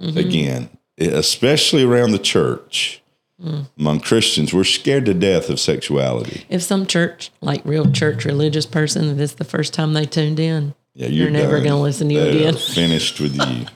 Again, 0.00 0.68
especially 0.98 1.84
around 1.84 2.10
the 2.12 2.18
church, 2.18 3.01
Mm. 3.42 3.66
among 3.78 4.00
Christians, 4.00 4.54
we're 4.54 4.64
scared 4.64 5.04
to 5.06 5.14
death 5.14 5.50
of 5.50 5.58
sexuality. 5.58 6.44
If 6.48 6.62
some 6.62 6.86
church, 6.86 7.30
like 7.40 7.60
real 7.64 7.90
church 7.90 8.24
religious 8.24 8.66
person, 8.66 9.08
if 9.10 9.18
it's 9.18 9.34
the 9.34 9.44
first 9.44 9.74
time 9.74 9.92
they 9.94 10.04
tuned 10.06 10.38
in, 10.38 10.74
Yeah, 10.94 11.08
You're 11.08 11.30
never 11.30 11.58
gonna 11.60 11.80
listen 11.80 12.08
to 12.08 12.14
you 12.14 12.20
They're 12.20 12.30
again. 12.50 12.54
Finished 12.56 13.18
with 13.20 13.34
you. 13.36 13.66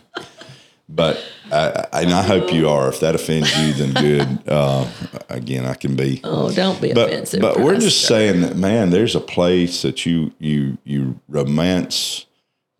But 0.88 1.20
I, 1.50 1.86
I, 1.92 2.02
and 2.02 2.12
I 2.12 2.22
hope 2.22 2.52
you 2.52 2.68
are. 2.68 2.88
If 2.88 3.00
that 3.00 3.14
offends 3.16 3.50
you, 3.58 3.72
then 3.72 3.92
good. 3.92 4.42
Uh, 4.48 4.88
again, 5.28 5.66
I 5.66 5.74
can 5.74 5.96
be. 5.96 6.20
oh, 6.22 6.52
don't 6.52 6.80
be 6.80 6.92
But 6.92 7.08
offensive. 7.08 7.40
but 7.40 7.58
we're 7.58 7.78
just 7.80 8.06
saying 8.06 8.42
that 8.42 8.56
man, 8.56 8.90
there's 8.90 9.16
a 9.16 9.20
place 9.20 9.82
that 9.82 10.06
you 10.06 10.32
you 10.38 10.78
you 10.84 11.18
romance, 11.28 12.25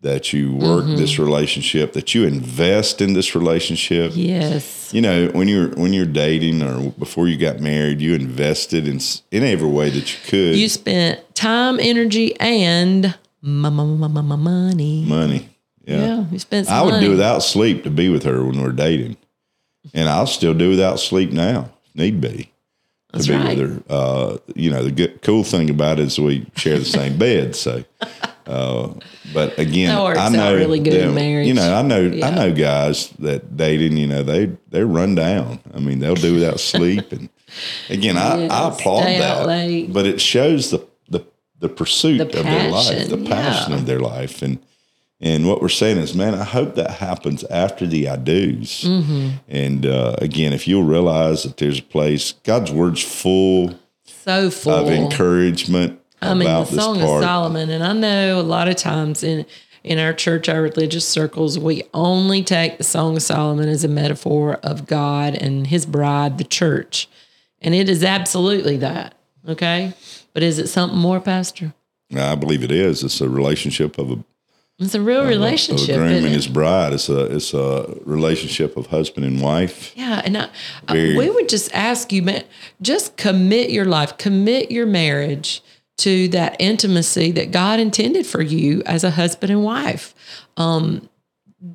that 0.07 0.31
you 0.33 0.53
work 0.53 0.85
Mm-hmm. 0.85 0.95
this 0.95 1.19
relationship, 1.19 1.93
that 1.93 2.15
you 2.15 2.25
invest 2.25 3.01
in 3.01 3.13
this 3.13 3.35
relationship. 3.35 4.11
yes, 4.15 4.89
You 4.93 5.01
know, 5.01 5.27
when 5.33 5.47
you're 5.47 5.69
when 5.81 5.91
you're 5.93 6.05
dating 6.25 6.61
or 6.61 6.91
before 6.91 7.27
you 7.27 7.35
got 7.37 7.59
married, 7.59 7.99
you 8.01 8.13
invested 8.15 8.87
in 8.87 8.99
in 9.31 9.43
every 9.43 9.67
way 9.67 9.89
that 9.89 10.07
you 10.13 10.19
could. 10.31 10.55
you 10.55 10.69
spent 10.69 11.19
time, 11.35 11.79
energy, 11.79 12.39
and 12.39 13.15
money. 13.41 15.05
money. 15.05 15.49
Yeah, 15.85 16.25
you 16.31 16.39
spent. 16.39 16.67
Some 16.67 16.75
I 16.75 16.81
would 16.81 16.91
money. 16.95 17.05
do 17.05 17.11
without 17.11 17.39
sleep 17.43 17.83
to 17.83 17.89
be 17.89 18.09
with 18.09 18.23
her 18.23 18.43
when 18.43 18.61
we're 18.61 18.71
dating, 18.73 19.15
and 19.93 20.09
I'll 20.09 20.27
still 20.27 20.53
do 20.53 20.69
without 20.69 20.99
sleep 20.99 21.31
now, 21.31 21.69
if 21.85 21.95
need 21.95 22.19
be, 22.21 22.29
to 22.37 22.47
That's 23.13 23.27
be 23.27 23.33
right. 23.35 23.57
with 23.57 23.69
her. 23.69 23.83
Uh, 23.89 24.37
you 24.55 24.69
know, 24.69 24.83
the 24.83 24.91
good, 24.91 25.21
cool 25.21 25.43
thing 25.45 25.69
about 25.69 25.99
it 25.99 26.07
is 26.07 26.19
we 26.19 26.45
share 26.55 26.77
the 26.79 26.83
same 26.85 27.17
bed. 27.27 27.55
So, 27.55 27.83
uh, 28.47 28.93
but 29.33 29.57
again, 29.59 29.95
I 29.95 30.29
know 30.29 30.55
really 30.55 30.79
good 30.79 30.93
them- 30.93 31.15
marriage. 31.15 31.47
You 31.47 31.53
know, 31.53 31.73
I 31.73 31.81
know, 31.81 32.01
Yeah. 32.01 32.27
I 32.27 32.35
know 32.35 32.53
guys 32.53 33.09
that 33.19 33.55
dating. 33.57 33.97
You 33.97 34.07
know, 34.07 34.23
they 34.23 34.51
they 34.69 34.83
run 34.83 35.15
down. 35.15 35.59
I 35.73 35.79
mean, 35.79 35.99
they'll 35.99 36.15
do 36.15 36.33
without 36.35 36.59
sleep, 36.73 37.11
and 37.11 37.29
again, 37.89 38.17
I, 38.17 38.47
I 38.47 38.69
applaud 38.69 39.03
that. 39.03 39.45
late. 39.45 39.91
But 39.93 40.05
it 40.05 40.21
shows 40.21 40.71
the 40.71 40.85
the 41.09 41.25
the 41.59 41.69
pursuit 41.69 42.17
The 42.19 42.39
of 42.39 42.45
their 42.45 42.69
life, 42.71 43.09
the 43.09 43.17
passion 43.17 43.73
yeah. 43.73 43.77
of 43.79 43.85
their 43.85 43.99
life, 43.99 44.41
and 44.41 44.59
and 45.19 45.47
what 45.47 45.61
we're 45.61 45.69
saying 45.69 45.97
is, 45.97 46.13
man, 46.13 46.35
I 46.35 46.43
hope 46.43 46.75
that 46.75 46.91
happens 46.91 47.43
after 47.45 47.87
the 47.87 48.07
I 48.07 48.17
do's. 48.17 48.83
Mm-hmm. 48.83 49.29
And 49.47 49.85
uh, 49.85 50.15
again, 50.19 50.53
if 50.53 50.67
you'll 50.67 50.83
realize 50.83 51.41
that 51.43 51.57
there's 51.57 51.79
a 51.79 51.83
place, 51.83 52.33
God's 52.43 52.71
word's 52.71 53.01
full 53.01 53.79
so 54.05 54.49
full. 54.51 54.73
of 54.73 54.89
encouragement 54.89 55.99
I 56.21 56.33
mean, 56.33 56.47
the 56.47 56.65
Song 56.65 56.97
of 57.01 57.07
Solomon, 57.23 57.69
and 57.69 57.83
I 57.83 57.93
know 57.93 58.39
a 58.39 58.41
lot 58.41 58.67
of 58.67 58.75
times 58.75 59.23
in 59.23 59.45
in 59.83 59.99
our 59.99 60.11
church, 60.11 60.49
our 60.49 60.61
religious 60.61 61.07
circles, 61.07 61.57
we 61.57 61.83
only 61.93 62.43
take 62.43 62.77
the 62.77 62.83
Song 62.83 63.15
of 63.15 63.21
Solomon 63.21 63.69
as 63.69 63.83
a 63.85 63.87
metaphor 63.87 64.55
of 64.55 64.85
God 64.85 65.35
and 65.35 65.67
His 65.67 65.85
bride, 65.85 66.37
the 66.37 66.43
church, 66.43 67.07
and 67.61 67.73
it 67.73 67.87
is 67.87 68.03
absolutely 68.03 68.77
that. 68.77 69.13
Okay, 69.47 69.93
but 70.33 70.43
is 70.43 70.59
it 70.59 70.67
something 70.67 70.97
more, 70.99 71.19
Pastor? 71.21 71.73
I 72.15 72.35
believe 72.35 72.63
it 72.63 72.71
is. 72.71 73.03
It's 73.03 73.21
a 73.21 73.29
relationship 73.29 73.97
of 73.97 74.11
a 74.11 74.23
It's 74.79 74.95
a 74.95 75.01
real 75.01 75.21
of 75.21 75.27
relationship. 75.29 75.89
a 75.95 75.97
groom 75.99 76.25
and 76.25 76.33
his 76.33 76.47
bride. 76.47 76.93
It's 76.93 77.07
a 77.09 77.25
it's 77.35 77.53
a 77.53 77.95
relationship 78.05 78.75
of 78.75 78.87
husband 78.87 79.25
and 79.25 79.39
wife. 79.41 79.93
Yeah, 79.95 80.21
and 80.25 80.37
I, 80.37 80.49
I- 80.87 80.93
Very- 80.93 81.15
we 81.17 81.29
would 81.29 81.47
just 81.47 81.73
ask 81.73 82.11
you, 82.11 82.23
man, 82.23 82.43
just 82.81 83.15
commit 83.15 83.69
your 83.69 83.85
life, 83.85 84.17
commit 84.17 84.69
your 84.71 84.85
marriage 84.85 85.61
to 85.97 86.27
that 86.29 86.55
intimacy 86.59 87.31
that 87.31 87.51
God 87.51 87.79
intended 87.79 88.25
for 88.27 88.41
you 88.41 88.83
as 88.85 89.03
a 89.03 89.11
husband 89.11 89.51
and 89.51 89.63
wife. 89.63 90.13
Um, 90.57 91.09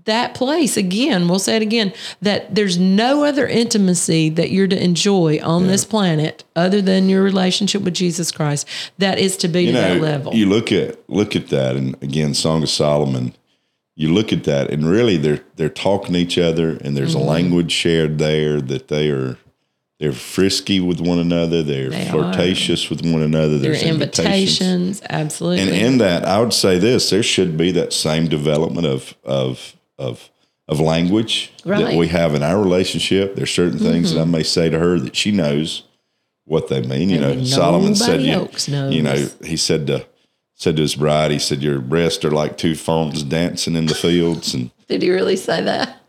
that 0.04 0.34
place 0.34 0.76
again, 0.76 1.26
we'll 1.26 1.40
say 1.40 1.56
it 1.56 1.62
again, 1.62 1.92
that 2.20 2.54
there's 2.54 2.78
no 2.78 3.24
other 3.24 3.48
intimacy 3.48 4.28
that 4.30 4.50
you're 4.50 4.68
to 4.68 4.80
enjoy 4.82 5.40
on 5.42 5.66
this 5.66 5.84
planet 5.84 6.44
other 6.54 6.80
than 6.80 7.08
your 7.08 7.22
relationship 7.22 7.82
with 7.82 7.94
Jesus 7.94 8.30
Christ 8.30 8.68
that 8.98 9.18
is 9.18 9.36
to 9.38 9.48
be 9.48 9.64
you 9.64 9.72
to 9.72 9.72
know, 9.72 9.94
that 9.94 10.00
level. 10.00 10.34
you 10.34 10.46
look 10.46 10.70
at 10.70 10.98
look 11.10 11.34
at 11.34 11.48
that, 11.48 11.74
and 11.76 12.00
again, 12.00 12.32
Song 12.32 12.62
of 12.62 12.70
Solomon. 12.70 13.34
You 13.96 14.14
look 14.14 14.32
at 14.32 14.44
that, 14.44 14.70
and 14.70 14.88
really, 14.88 15.16
they're 15.16 15.42
they're 15.56 15.68
talking 15.68 16.14
to 16.14 16.18
each 16.20 16.38
other, 16.38 16.76
and 16.76 16.96
there's 16.96 17.14
Mm-hmm. 17.16 17.24
a 17.28 17.30
language 17.30 17.72
shared 17.72 18.18
there 18.18 18.60
that 18.60 18.86
they 18.88 19.10
are 19.10 19.36
they're 20.02 20.12
frisky 20.12 20.80
with 20.80 21.00
one 21.00 21.20
another, 21.20 21.62
they're 21.62 21.88
They 21.88 22.08
are. 22.08 22.10
flirtatious 22.10 22.90
with 22.90 23.02
one 23.06 23.22
another. 23.22 23.56
Their 23.58 23.70
There's 23.70 23.84
invitations. 23.84 24.60
invitations, 24.60 25.02
absolutely. 25.08 25.60
and 25.62 25.70
in 25.70 25.98
that, 25.98 26.24
I 26.24 26.40
would 26.40 26.52
say 26.52 26.76
this: 26.78 27.08
there 27.10 27.22
should 27.22 27.56
be 27.56 27.70
that 27.70 27.92
same 27.92 28.26
development 28.26 28.86
of 28.88 29.14
of 29.22 29.76
of 29.98 30.28
of 30.66 30.80
language 30.80 31.52
that 31.64 31.70
Right. 31.70 31.84
Mm-hmm. 31.86 31.96
we 31.98 32.08
have 32.08 32.34
in 32.34 32.42
our 32.42 32.60
relationship. 32.60 33.36
There's 33.36 33.50
certain 33.54 33.78
things 33.78 34.12
that 34.12 34.20
I 34.20 34.24
may 34.24 34.42
say 34.42 34.68
to 34.70 34.78
her 34.80 34.98
that 34.98 35.14
she 35.14 35.30
knows 35.30 35.84
what 36.46 36.66
they 36.66 36.82
mean. 36.82 37.08
You 37.08 37.20
know, 37.20 37.44
Solomon 37.44 37.94
said, 37.94 38.22
you, 38.22 38.48
you 38.90 39.02
know, 39.02 39.28
he 39.44 39.56
said 39.56 39.86
to 39.86 40.04
said 40.56 40.74
to 40.76 40.82
his 40.82 40.96
bride, 40.96 41.30
he 41.30 41.38
said, 41.38 41.62
"Your 41.62 41.78
breasts 41.80 42.24
are 42.24 42.30
like 42.32 42.58
two 42.58 42.74
fawns 42.74 43.22
dancing 43.22 43.76
in 43.76 43.86
the 43.86 43.94
fields," 43.94 44.52
and 44.52 44.72
Did 44.88 45.02
he 45.02 45.10
really 45.12 45.36
say 45.36 45.62
that? 45.62 46.01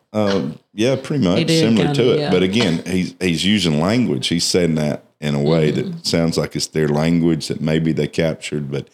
Yeah, 0.74 0.96
pretty 0.96 1.24
much 1.24 1.48
similar 1.50 1.86
kinda, 1.86 1.93
to 2.03 2.13
it. 2.13 2.20
yeah. 2.20 2.32
But 2.32 2.43
again, 2.43 2.84
he's 2.86 3.15
he's 3.20 3.46
using 3.46 3.79
language. 3.82 4.27
He's 4.27 4.46
saying 4.46 4.75
that 4.75 5.03
in 5.20 5.36
a 5.36 5.41
way 5.41 5.72
Mm-hmm. 5.72 5.91
that 5.91 6.05
sounds 6.05 6.38
like 6.38 6.55
it's 6.55 6.67
their 6.67 6.88
language 6.88 7.48
that 7.48 7.62
maybe 7.62 7.93
they 7.93 8.08
captured, 8.08 8.70
but 8.72 8.88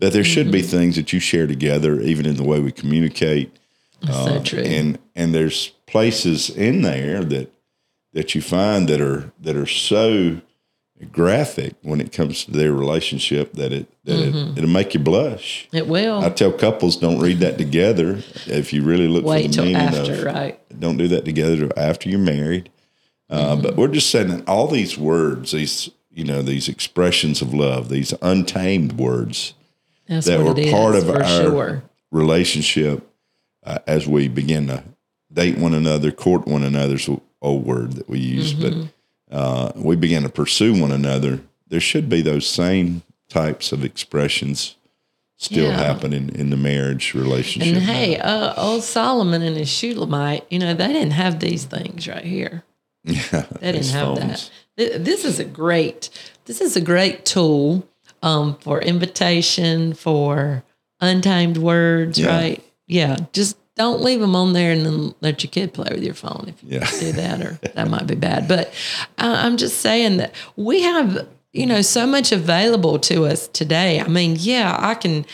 that 0.00 0.12
there 0.12 0.24
should 0.24 0.46
Mm-hmm. 0.46 0.52
be 0.52 0.62
things 0.62 0.96
that 0.96 1.12
you 1.12 1.20
share 1.20 1.46
together, 1.46 2.00
even 2.00 2.26
in 2.26 2.36
the 2.36 2.44
way 2.44 2.60
we 2.60 2.72
communicate. 2.72 3.56
That's 4.02 4.16
so 4.24 4.42
true. 4.42 4.60
Uh, 4.60 4.64
And 4.66 4.98
and 5.14 5.34
there's 5.34 5.68
places 5.86 6.50
in 6.50 6.82
there 6.82 7.24
that 7.24 7.50
that 8.12 8.34
you 8.34 8.42
find 8.42 8.88
that 8.88 9.00
are 9.00 9.32
that 9.40 9.56
are 9.56 9.66
so 9.66 10.40
graphic 11.04 11.74
when 11.82 12.00
it 12.00 12.10
comes 12.10 12.44
to 12.46 12.50
their 12.52 12.72
relationship 12.72 13.52
that 13.54 13.72
it 13.72 13.86
that 14.04 14.12
Mm-hmm. 14.12 14.52
it, 14.52 14.58
it'll 14.58 14.70
make 14.70 14.94
you 14.94 15.00
blush. 15.00 15.68
It 15.72 15.86
will. 15.88 16.20
I 16.24 16.30
tell 16.30 16.52
couples 16.52 16.96
don't 16.96 17.18
read 17.20 17.40
that 17.40 17.58
together. 17.58 18.20
If 18.46 18.72
you 18.72 18.82
really 18.82 19.08
look 19.08 19.24
Wait 19.24 19.46
for 19.54 19.56
the 19.56 19.62
meaning 19.62 19.76
after, 19.76 20.12
of 20.14 20.24
right? 20.24 20.80
don't 20.80 20.96
do 20.96 21.08
that 21.08 21.24
together 21.24 21.70
after 21.76 22.08
you're 22.08 22.18
married. 22.18 22.70
Uh, 23.28 23.52
Mm-hmm. 23.54 23.62
But 23.62 23.76
we're 23.76 23.88
just 23.88 24.08
saying 24.10 24.28
that 24.28 24.48
all 24.48 24.68
these 24.68 24.96
words, 24.96 25.50
these 25.52 25.90
you 26.10 26.24
know, 26.24 26.40
these 26.40 26.66
expressions 26.68 27.42
of 27.42 27.52
love, 27.52 27.88
these 27.90 28.14
untamed 28.22 28.92
words 28.92 29.52
That's 30.08 30.24
that 30.26 30.40
were 30.42 30.52
it 30.52 30.58
is, 30.58 30.72
part 30.72 30.94
of 30.94 31.10
our 31.10 31.24
sure. 31.26 31.82
relationship 32.10 33.06
uh, 33.64 33.80
as 33.86 34.06
we 34.06 34.28
begin 34.28 34.68
to 34.68 34.82
date 35.32 35.58
one 35.58 35.74
another, 35.74 36.10
court 36.12 36.46
one 36.46 36.62
another's 36.62 37.06
a 37.08 37.20
old 37.42 37.66
word 37.66 37.92
that 37.94 38.08
we 38.08 38.18
use, 38.18 38.54
Mm-hmm. 38.54 38.80
but 38.80 38.88
uh, 39.30 39.72
we 39.74 39.96
begin 39.96 40.22
to 40.22 40.28
pursue 40.28 40.80
one 40.80 40.92
another. 40.92 41.40
There 41.68 41.80
should 41.80 42.08
be 42.08 42.20
those 42.22 42.46
same 42.46 43.02
types 43.28 43.72
of 43.72 43.84
expressions 43.84 44.76
still 45.36 45.66
Yeah. 45.70 45.76
happening 45.76 46.30
in 46.34 46.50
the 46.50 46.56
marriage 46.56 47.12
relationship. 47.12 47.74
And 47.74 47.82
hey, 47.84 48.16
uh, 48.18 48.54
old 48.56 48.82
Solomon 48.82 49.42
and 49.42 49.56
his 49.56 49.68
Shulamite, 49.68 50.44
you 50.48 50.58
know, 50.58 50.72
they 50.74 50.88
didn't 50.88 51.10
have 51.10 51.40
these 51.40 51.64
things 51.64 52.06
right 52.08 52.24
here. 52.24 52.62
yeah, 53.04 53.44
They 53.60 53.72
didn't 53.72 53.88
have 53.88 54.16
that. 54.16 54.50
This 54.76 55.24
is 55.24 55.38
a 55.38 55.44
great, 55.44 56.08
this 56.46 56.60
is 56.60 56.76
a 56.76 56.80
great 56.80 57.24
tool 57.24 57.86
um, 58.22 58.56
for 58.60 58.80
invitation, 58.80 59.92
for 59.94 60.64
untamed 61.00 61.58
words, 61.58 62.18
Yeah. 62.18 62.28
right? 62.36 62.62
Yeah, 62.86 63.16
just 63.32 63.56
don't 63.76 64.00
leave 64.02 64.20
them 64.20 64.34
on 64.34 64.52
there 64.54 64.72
and 64.72 64.84
then 64.84 65.14
let 65.20 65.44
your 65.44 65.50
kid 65.50 65.72
play 65.74 65.88
with 65.90 66.02
your 66.02 66.14
phone 66.14 66.46
if 66.48 66.62
you 66.62 66.78
Yeah. 66.78 66.90
do 66.98 67.12
that, 67.12 67.40
or 67.42 67.58
that 67.74 67.88
might 67.88 68.06
be 68.06 68.14
bad. 68.14 68.48
But 68.48 68.68
uh, 69.18 69.34
I'm 69.38 69.56
just 69.56 69.80
saying 69.80 70.16
that 70.16 70.34
we 70.56 70.82
have, 70.82 71.28
you 71.52 71.66
know, 71.66 71.82
so 71.82 72.06
much 72.06 72.32
available 72.32 72.98
to 73.00 73.26
us 73.26 73.48
today. 73.48 74.00
I 74.00 74.08
mean, 74.08 74.36
yeah, 74.38 74.74
I 74.78 74.94
can 74.94 75.24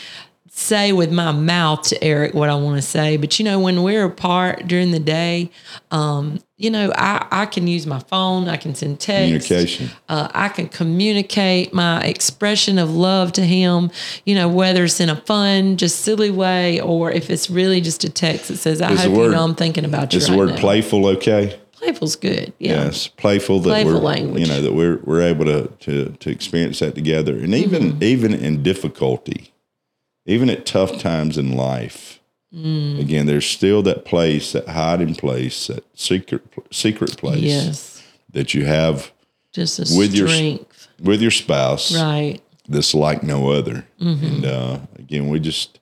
say 0.55 0.93
with 0.93 1.11
my 1.11 1.31
mouth 1.31 1.81
to 1.81 2.01
Eric 2.03 2.35
what 2.35 2.47
I 2.47 2.53
want 2.55 2.75
to 2.75 2.81
say, 2.81 3.17
but 3.17 3.39
you 3.39 3.45
know, 3.45 3.59
when 3.59 3.81
we're 3.81 4.05
apart 4.05 4.67
during 4.67 4.91
the 4.91 4.99
day, 4.99 5.49
um, 5.89 6.39
you 6.57 6.69
know, 6.69 6.93
I, 6.95 7.25
I 7.31 7.45
can 7.47 7.65
use 7.67 7.87
my 7.87 7.97
phone, 7.99 8.47
I 8.47 8.57
can 8.57 8.75
send 8.75 8.99
text, 8.99 9.47
Communication. 9.49 9.89
uh, 10.09 10.29
I 10.33 10.49
can 10.49 10.69
communicate 10.69 11.73
my 11.73 12.01
expression 12.03 12.77
of 12.77 12.91
love 12.95 13.33
to 13.33 13.41
him, 13.41 13.89
you 14.25 14.35
know, 14.35 14.47
whether 14.47 14.83
it's 14.83 14.99
in 14.99 15.09
a 15.09 15.15
fun, 15.15 15.75
just 15.77 16.01
silly 16.01 16.29
way, 16.31 16.79
or 16.79 17.11
if 17.11 17.29
it's 17.31 17.49
really 17.49 17.81
just 17.81 18.03
a 18.03 18.09
text 18.09 18.47
that 18.49 18.57
says, 18.57 18.79
I 18.81 18.91
Is 18.93 19.03
hope 19.03 19.13
word- 19.13 19.25
you 19.25 19.31
know 19.31 19.43
I'm 19.43 19.55
thinking 19.55 19.85
about 19.85 20.13
you 20.13 20.17
Is 20.17 20.29
right 20.29 20.33
the 20.35 20.39
word 20.39 20.49
now. 20.51 20.57
playful 20.57 21.07
okay? 21.07 21.59
Playful's 21.73 22.15
good. 22.15 22.53
Yeah. 22.59 22.85
Yes, 22.85 23.07
playful 23.07 23.59
that 23.61 23.69
Playful 23.69 23.93
we're 23.95 23.99
language. 23.99 24.47
you 24.47 24.53
know 24.53 24.61
that 24.61 24.73
we're 24.73 24.99
we're 25.03 25.21
able 25.23 25.43
to 25.45 25.67
to 25.81 26.09
to 26.19 26.29
experience 26.29 26.79
that 26.79 26.95
together, 26.95 27.33
and 27.37 27.53
even 27.55 27.93
Mm-hmm. 27.93 28.03
even 28.03 28.33
in 28.33 28.63
difficulty, 28.63 29.51
even 30.25 30.49
at 30.49 30.65
tough 30.65 30.99
times 30.99 31.37
in 31.37 31.55
life. 31.55 32.19
Mm. 32.53 32.99
Again, 32.99 33.25
there's 33.25 33.45
still 33.47 33.81
that 33.83 34.05
place, 34.05 34.51
that 34.51 34.67
hiding 34.67 35.15
place, 35.15 35.67
that 35.67 35.83
secret 35.97 36.43
secret 36.71 37.17
place 37.17 37.41
Yes. 37.41 38.03
that 38.31 38.53
you 38.53 38.65
have 38.65 39.11
Just 39.51 39.79
a 39.79 39.97
With 39.97 40.13
your- 40.13 40.59
with 41.01 41.21
your 41.21 41.31
spouse 41.31 41.93
right. 41.95 42.39
that's 42.69 42.93
like 42.93 43.23
no 43.23 43.49
other. 43.51 43.85
Mm-hmm. 43.99 44.25
And 44.25 44.45
uh, 44.45 44.79
again, 44.99 45.29
we 45.29 45.39
just 45.39 45.79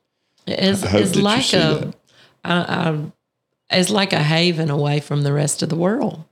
It's, 0.48 0.83
I 0.83 0.88
hope 0.89 1.01
it's 1.01 1.12
that 1.12 1.17
you 1.17 1.24
like 1.24 1.53
a, 1.53 1.57
that. 1.57 1.95
I, 2.45 2.89
I, 2.89 3.77
it's 3.79 3.89
like 3.89 4.13
a 4.13 4.24
haven 4.24 4.69
away 4.69 5.00
from 5.01 5.24
the 5.24 5.33
rest 5.33 5.62
of 5.62 5.69
the 5.69 5.75
world. 5.75 6.24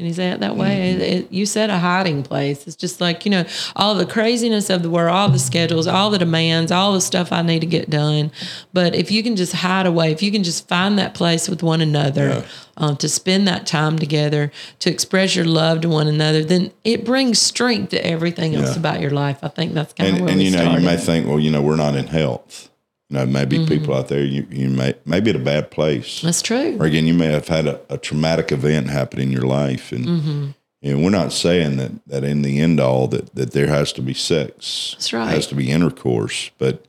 You 0.00 0.14
say 0.14 0.30
it 0.30 0.38
that 0.40 0.54
way? 0.54 0.92
Mm-hmm. 0.92 1.00
It, 1.00 1.10
it- 1.24 1.32
you 1.32 1.44
said 1.44 1.70
a 1.70 1.78
hiding 1.78 2.22
place. 2.22 2.66
It's 2.68 2.76
just 2.76 3.00
like, 3.00 3.24
you 3.24 3.30
know, 3.32 3.44
all 3.74 3.96
the 3.96 4.06
craziness 4.06 4.70
of 4.70 4.82
the 4.84 4.90
world, 4.90 5.10
all 5.14 5.28
the 5.28 5.40
schedules, 5.40 5.88
all 5.88 6.08
the 6.10 6.18
demands, 6.18 6.70
all 6.70 6.92
the 6.92 7.00
stuff 7.00 7.32
I 7.32 7.42
need 7.42 7.60
to 7.60 7.66
get 7.66 7.90
done. 7.90 8.30
But 8.72 8.94
if 8.94 9.10
you 9.10 9.24
can 9.24 9.34
just 9.34 9.52
hide 9.54 9.86
away, 9.86 10.12
if 10.12 10.22
you 10.22 10.30
can 10.30 10.44
just 10.44 10.68
find 10.68 10.96
that 11.00 11.14
place 11.14 11.48
with 11.48 11.64
one 11.64 11.80
another, 11.80 12.28
Yeah. 12.28 12.44
um, 12.76 12.96
to 12.98 13.08
spend 13.08 13.48
that 13.48 13.66
time 13.66 13.98
together, 13.98 14.52
to 14.78 14.90
express 14.90 15.34
your 15.34 15.44
love 15.46 15.80
to 15.80 15.88
one 15.88 16.06
another, 16.06 16.44
then 16.44 16.70
it 16.84 17.04
brings 17.04 17.40
strength 17.40 17.90
to 17.90 18.06
everything 18.06 18.54
else 18.54 18.76
about 18.76 19.00
your 19.00 19.10
life. 19.10 19.38
I 19.42 19.48
think 19.48 19.74
that's 19.74 19.92
kind 19.94 20.10
of 20.10 20.14
and, 20.16 20.24
where 20.24 20.32
and 20.32 20.42
you 20.42 20.52
know 20.52 20.58
started. 20.58 20.80
you 20.80 20.86
may 20.86 20.96
think, 20.96 21.26
well, 21.26 21.40
you 21.40 21.50
know, 21.50 21.60
we're 21.60 21.76
not 21.76 21.96
in 21.96 22.06
health. 22.06 22.70
You 23.10 23.16
know, 23.18 23.26
maybe 23.26 23.56
Mm-hmm. 23.58 23.68
people 23.68 23.94
out 23.94 24.08
there 24.08 24.22
you 24.24 24.46
you 24.50 24.68
may 24.68 24.94
maybe 25.06 25.30
at 25.30 25.36
a 25.36 25.40
bad 25.40 25.70
place. 25.70 26.20
that's 26.20 26.42
true. 26.42 26.76
or 26.78 26.84
again, 26.86 27.06
you 27.06 27.14
may 27.14 27.26
have 27.32 27.48
had 27.48 27.66
a, 27.66 27.80
a 27.88 27.96
traumatic 27.98 28.52
event 28.52 28.90
happen 28.90 29.18
in 29.20 29.32
your 29.32 29.46
life, 29.46 29.92
and 29.92 30.04
Mm-hmm. 30.06 30.46
and 30.82 31.02
we're 31.02 31.10
not 31.10 31.32
saying 31.32 31.76
that 31.78 31.92
that 32.06 32.24
in 32.24 32.42
the 32.42 32.60
end 32.60 32.80
all 32.80 33.08
that 33.08 33.34
that 33.34 33.52
there 33.52 33.68
has 33.68 33.92
to 33.94 34.02
be 34.02 34.12
sex, 34.14 34.92
That's 34.94 35.12
right. 35.12 35.30
has 35.30 35.46
to 35.48 35.54
be 35.54 35.70
intercourse, 35.70 36.50
but 36.58 36.84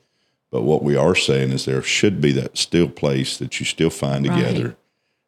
but 0.52 0.64
what 0.64 0.84
we 0.84 0.96
are 0.98 1.16
saying 1.16 1.52
is 1.52 1.64
there 1.66 1.82
should 1.84 2.20
be 2.20 2.32
that 2.34 2.58
still 2.58 2.90
place 2.90 3.38
that 3.38 3.60
you 3.60 3.66
still 3.66 3.90
find 3.92 4.28
Right. 4.28 4.36
together, 4.38 4.76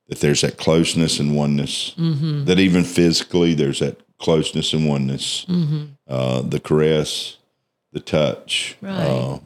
that 0.09 0.19
there's 0.19 0.41
that 0.41 0.57
closeness 0.57 1.19
and 1.19 1.35
oneness, 1.37 1.93
Mm-hmm. 1.97 2.45
that 2.45 2.59
even 2.59 2.83
physically 2.83 3.53
there's 3.53 3.79
that 3.79 3.97
closeness 4.17 4.73
and 4.73 4.85
oneness, 4.89 5.45
Mm-hmm. 5.47 5.83
uh, 6.09 6.41
the 6.41 6.59
caress, 6.59 7.37
the 7.93 8.01
touch, 8.01 8.75
Right. 8.81 8.91
uh, 9.07 9.39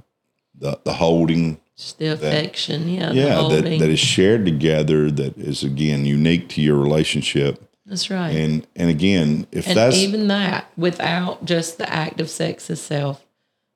the 0.57 0.79
the 0.83 0.93
holding, 0.93 1.59
Just 1.77 1.99
the 1.99 2.07
affection, 2.07 2.87
yeah, 2.89 3.09
the 3.09 3.15
yeah, 3.15 3.47
that, 3.49 3.63
that 3.79 3.89
is 3.89 3.99
shared 3.99 4.45
together, 4.45 5.11
that 5.11 5.37
is 5.37 5.63
again 5.63 6.05
unique 6.05 6.49
to 6.49 6.61
your 6.61 6.77
relationship. 6.77 7.61
that's 7.85 8.09
right. 8.09 8.31
And 8.35 8.65
and 8.75 8.89
again, 8.89 9.47
if 9.51 9.67
and 9.67 9.77
that's 9.77 9.97
even 9.97 10.27
that, 10.29 10.71
without 10.77 11.45
just 11.45 11.77
the 11.77 11.91
act 11.91 12.19
of 12.21 12.29
sex 12.29 12.69
itself, 12.69 13.25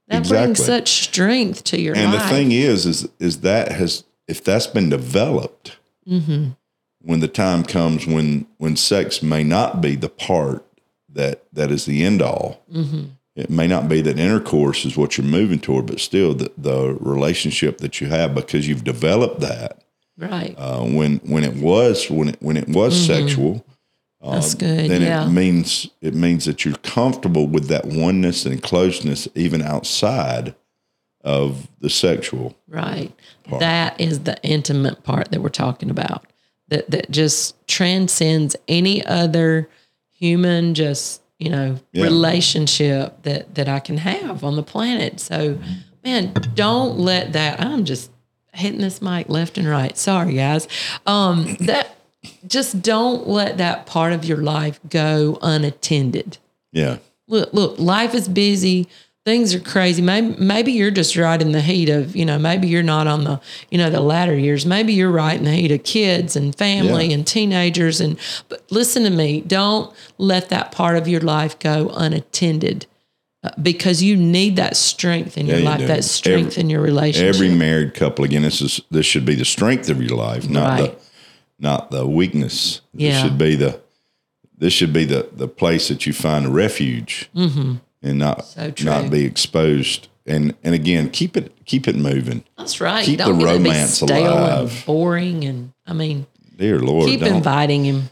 that 0.08 0.20
Exactly. 0.20 0.46
brings 0.46 0.66
such 0.66 0.90
strength 1.04 1.64
to 1.66 1.80
your 1.80 1.96
and 1.96 2.12
life. 2.14 2.24
the 2.24 2.30
thing 2.30 2.52
is, 2.52 2.86
is 2.86 3.10
is 3.20 3.42
that 3.42 3.72
has 3.72 4.04
if 4.28 4.44
that's 4.44 4.68
been 4.68 4.90
developed, 4.90 5.78
Mm-hmm. 6.08 6.52
when 7.02 7.20
the 7.20 7.28
time 7.28 7.64
comes 7.64 8.08
when 8.08 8.48
when 8.58 8.76
sex 8.76 9.22
may 9.22 9.44
not 9.44 9.80
be 9.82 9.96
the 9.96 10.10
part 10.10 10.66
that 11.12 11.44
that 11.54 11.70
is 11.72 11.86
the 11.86 12.04
end 12.04 12.22
all. 12.22 12.64
Mm-hmm. 12.74 13.04
It 13.40 13.50
may 13.50 13.68
not 13.68 13.88
be 13.88 14.02
that 14.02 14.20
intercourse 14.20 14.86
is 14.86 14.98
what 14.98 15.18
you're 15.18 15.26
moving 15.28 15.60
toward, 15.60 15.88
but 15.88 16.00
still 16.00 16.34
the, 16.34 16.52
the 16.58 16.98
relationship 17.00 17.78
that 17.80 18.02
you 18.02 18.08
have 18.08 18.36
because 18.36 18.68
you've 18.68 18.84
developed 18.84 19.40
that 19.40 19.84
right? 20.18 20.56
uh, 20.58 20.82
when 20.84 21.18
when 21.20 21.44
it 21.44 21.56
was 21.56 22.10
when 22.10 22.30
it 22.30 22.38
when 22.42 22.58
it 22.58 22.68
was 22.68 22.96
sexual. 23.06 23.56
Mm-hmm. 23.56 24.32
That's 24.32 24.54
good. 24.54 24.90
then 24.90 25.02
Yeah. 25.02 25.26
it 25.28 25.32
means 25.32 25.90
it 26.02 26.14
means 26.14 26.44
that 26.46 26.66
you're 26.66 26.76
comfortable 26.78 27.48
with 27.48 27.68
that 27.68 27.86
oneness 27.86 28.46
and 28.46 28.62
closeness 28.62 29.28
even 29.34 29.62
outside 29.62 30.56
of 31.22 31.68
the 31.80 31.90
sexual. 31.90 32.56
Right. 32.68 33.14
That 33.60 34.00
is 34.00 34.22
the 34.22 34.42
intimate 34.44 35.04
part 35.04 35.32
that 35.32 35.42
we're 35.42 35.50
talking 35.50 35.90
about. 35.90 36.26
That 36.68 36.92
that 36.92 37.10
just 37.10 37.56
transcends 37.68 38.56
any 38.68 39.04
other 39.06 39.70
human 40.12 40.74
just, 40.74 41.22
you 41.40 41.50
know, 41.50 41.80
Yeah. 41.94 42.04
relationship 42.04 43.24
that 43.24 43.56
that 43.56 43.68
I 43.68 43.80
can 43.80 43.98
have 43.98 44.44
on 44.44 44.56
the 44.56 44.64
planet. 44.64 45.20
So, 45.20 45.58
man, 46.04 46.34
don't 46.54 47.00
let 47.00 47.34
that 47.34 47.60
I'm 47.62 47.86
just 47.86 48.12
hitting 48.54 48.82
this 48.82 49.02
mic 49.02 49.30
left 49.30 49.58
and 49.58 49.68
right. 49.68 49.98
Sorry, 49.98 50.34
guys. 50.36 50.68
Um 51.06 51.56
that 51.62 51.96
just 52.46 52.82
don't 52.82 53.28
let 53.28 53.58
that 53.58 53.86
part 53.86 54.12
of 54.14 54.26
your 54.26 54.40
life 54.40 54.80
go 54.90 55.40
unattended 55.42 56.38
Yeah. 56.74 56.98
look, 57.28 57.54
look, 57.54 57.80
life 57.80 58.14
is 58.14 58.28
busy. 58.28 58.88
Things 59.26 59.54
are 59.54 59.60
crazy. 59.60 60.02
Maybe, 60.02 60.36
maybe 60.40 60.72
you're 60.72 60.90
just 60.92 61.16
right 61.18 61.40
in 61.40 61.52
the 61.52 61.62
heat 61.62 61.90
of, 61.90 62.16
you 62.16 62.26
know, 62.26 62.40
maybe 62.40 62.68
you're 62.68 62.82
not 62.82 63.06
on 63.06 63.26
the, 63.26 63.40
you 63.70 63.78
know, 63.78 63.90
the 63.90 64.00
latter 64.00 64.36
years. 64.36 64.66
Maybe 64.66 64.94
you're 64.94 65.12
right 65.12 65.38
in 65.38 65.44
the 65.44 65.52
heat 65.52 65.72
of 65.72 65.84
kids 65.84 66.36
and 66.36 66.56
family 66.56 67.08
Yeah. 67.08 67.16
and 67.16 67.28
teenagers. 67.28 68.00
And, 68.02 68.18
but 68.48 68.64
listen 68.72 69.04
to 69.04 69.10
me, 69.10 69.42
don't 69.42 69.94
let 70.18 70.50
that 70.50 70.72
part 70.72 70.98
of 70.98 71.08
your 71.08 71.20
life 71.22 71.60
go 71.60 71.90
unattended 71.94 72.88
uh, 73.44 73.52
because 73.62 74.02
you 74.02 74.16
need 74.16 74.56
that 74.56 74.76
strength 74.78 75.38
in 75.38 75.46
your 75.48 75.60
you 75.60 75.66
life, 75.66 75.80
do. 75.80 75.88
that 75.88 76.06
strength 76.06 76.54
Every- 76.54 76.62
in 76.62 76.70
your 76.70 76.82
relationship. 76.82 77.36
Every 77.36 77.50
married 77.54 77.94
couple, 77.94 78.24
again, 78.26 78.42
this 78.42 78.62
is 78.62 78.82
this 78.90 79.06
should 79.06 79.26
be 79.26 79.36
the 79.36 79.46
strength 79.46 79.90
of 79.90 80.02
your 80.02 80.18
life, 80.18 80.50
not 80.50 80.80
Right. 80.80 80.98
the 80.98 81.06
not 81.62 81.92
the 81.92 82.08
weakness. 82.08 82.82
This 82.94 83.14
Yeah. 83.14 83.22
should 83.22 83.38
be 83.38 83.56
the 83.56 83.80
this 84.58 84.74
should 84.74 84.92
be 84.94 85.04
the 85.06 85.28
the 85.34 85.48
place 85.48 85.88
that 85.90 86.06
you 86.06 86.14
find 86.14 86.46
a 86.48 86.50
refuge 86.50 87.30
and 88.02 88.18
not 88.20 88.40
Mm-hmm. 88.40 88.84
So 88.86 88.86
not 88.86 89.12
be 89.12 89.26
exposed. 89.26 90.08
And 90.26 90.56
and 90.64 90.76
again, 90.76 91.10
keep 91.10 91.36
it 91.38 91.54
keep 91.66 91.88
it 91.88 91.96
moving. 91.96 92.44
That's 92.58 92.80
right. 92.82 93.04
keep 93.06 93.18
don't 93.20 93.40
the 93.40 93.46
it 93.46 93.54
romance 93.54 93.96
stale 93.96 94.34
alive. 94.34 94.72
and 94.76 94.86
boring. 94.86 95.44
And 95.46 95.74
I 95.88 95.94
mean, 95.94 96.28
Dear 96.58 96.80
Lord, 96.80 97.06
keep 97.08 97.22
inviting 97.24 97.86
him. 97.86 98.10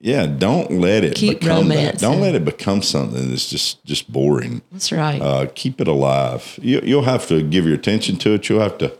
yeah, 0.00 0.26
don't 0.26 0.70
let 0.80 1.04
it 1.04 1.16
Keep 1.16 1.40
become 1.40 1.68
that. 1.68 1.98
Don't 1.98 2.20
let 2.20 2.34
it 2.34 2.44
become 2.44 2.80
something 2.82 3.28
that's 3.28 3.50
just 3.50 3.84
just 3.84 4.10
boring. 4.10 4.62
That's 4.72 4.92
right. 4.92 5.20
uh, 5.20 5.46
keep 5.54 5.80
it 5.80 5.88
alive. 5.88 6.58
You, 6.62 6.80
you'll 6.84 7.02
have 7.02 7.26
to 7.28 7.42
give 7.42 7.66
your 7.66 7.74
attention 7.74 8.16
to 8.18 8.34
it. 8.34 8.48
You'll 8.48 8.60
have 8.62 8.78
to 8.78 8.96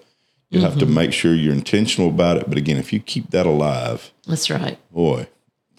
you'll 0.51 0.63
have 0.65 0.79
to 0.79 0.85
Mm-hmm. 0.85 0.95
make 0.95 1.13
sure 1.13 1.35
you're 1.35 1.55
intentional 1.55 2.09
about 2.11 2.37
it. 2.39 2.49
But 2.49 2.59
again, 2.59 2.77
if 2.77 2.93
you 2.93 3.01
keep 3.01 3.31
that 3.31 3.47
alive, 3.47 4.13
That's 4.27 4.51
right. 4.51 4.79
boy, 4.93 5.29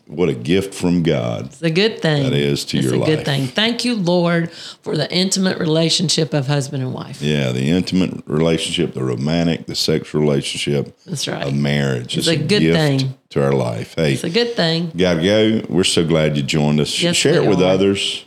what 0.09 0.27
a 0.27 0.33
gift 0.33 0.73
from 0.73 1.03
God. 1.03 1.45
It's 1.45 1.61
a 1.61 1.69
good 1.69 2.01
thing. 2.01 2.23
That 2.23 2.33
is 2.33 2.65
to 2.65 2.77
it's 2.79 2.87
your 2.87 2.97
life. 2.97 3.09
It's 3.09 3.13
a 3.13 3.15
good 3.17 3.25
thing. 3.25 3.45
Thank 3.47 3.85
you, 3.85 3.93
Lord, 3.95 4.51
for 4.51 4.97
the 4.97 5.09
intimate 5.13 5.59
relationship 5.59 6.33
of 6.33 6.47
husband 6.47 6.81
and 6.81 6.93
wife. 6.95 7.21
Yeah, 7.21 7.51
the 7.51 7.69
intimate 7.69 8.23
relationship, 8.25 8.95
the 8.95 9.03
romantic, 9.03 9.67
the 9.67 9.75
sexual 9.75 10.21
relationship 10.21 10.97
That's 11.05 11.27
right. 11.27 11.45
of 11.45 11.53
marriage. 11.55 12.17
It's 12.17 12.27
is 12.27 12.33
a 12.33 12.37
good 12.37 12.73
thing. 12.73 13.13
to 13.29 13.43
our 13.43 13.53
life. 13.53 13.93
Hey, 13.95 14.13
It's 14.13 14.23
a 14.23 14.31
good 14.31 14.55
thing. 14.55 14.91
gotta 14.97 15.21
go. 15.21 15.61
We're 15.69 15.83
so 15.83 16.03
glad 16.03 16.35
you 16.37 16.41
joined 16.43 16.79
us. 16.79 16.99
Yes, 17.01 17.15
Share 17.15 17.43
it 17.43 17.47
with 17.47 17.61
are. 17.61 17.71
others, 17.71 18.25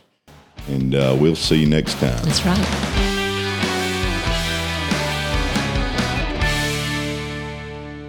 and 0.69 0.95
uh, 0.95 1.17
we'll 1.19 1.35
see 1.35 1.57
you 1.57 1.67
next 1.67 1.95
time. 1.99 2.23
That's 2.23 2.45
right. 2.45 3.09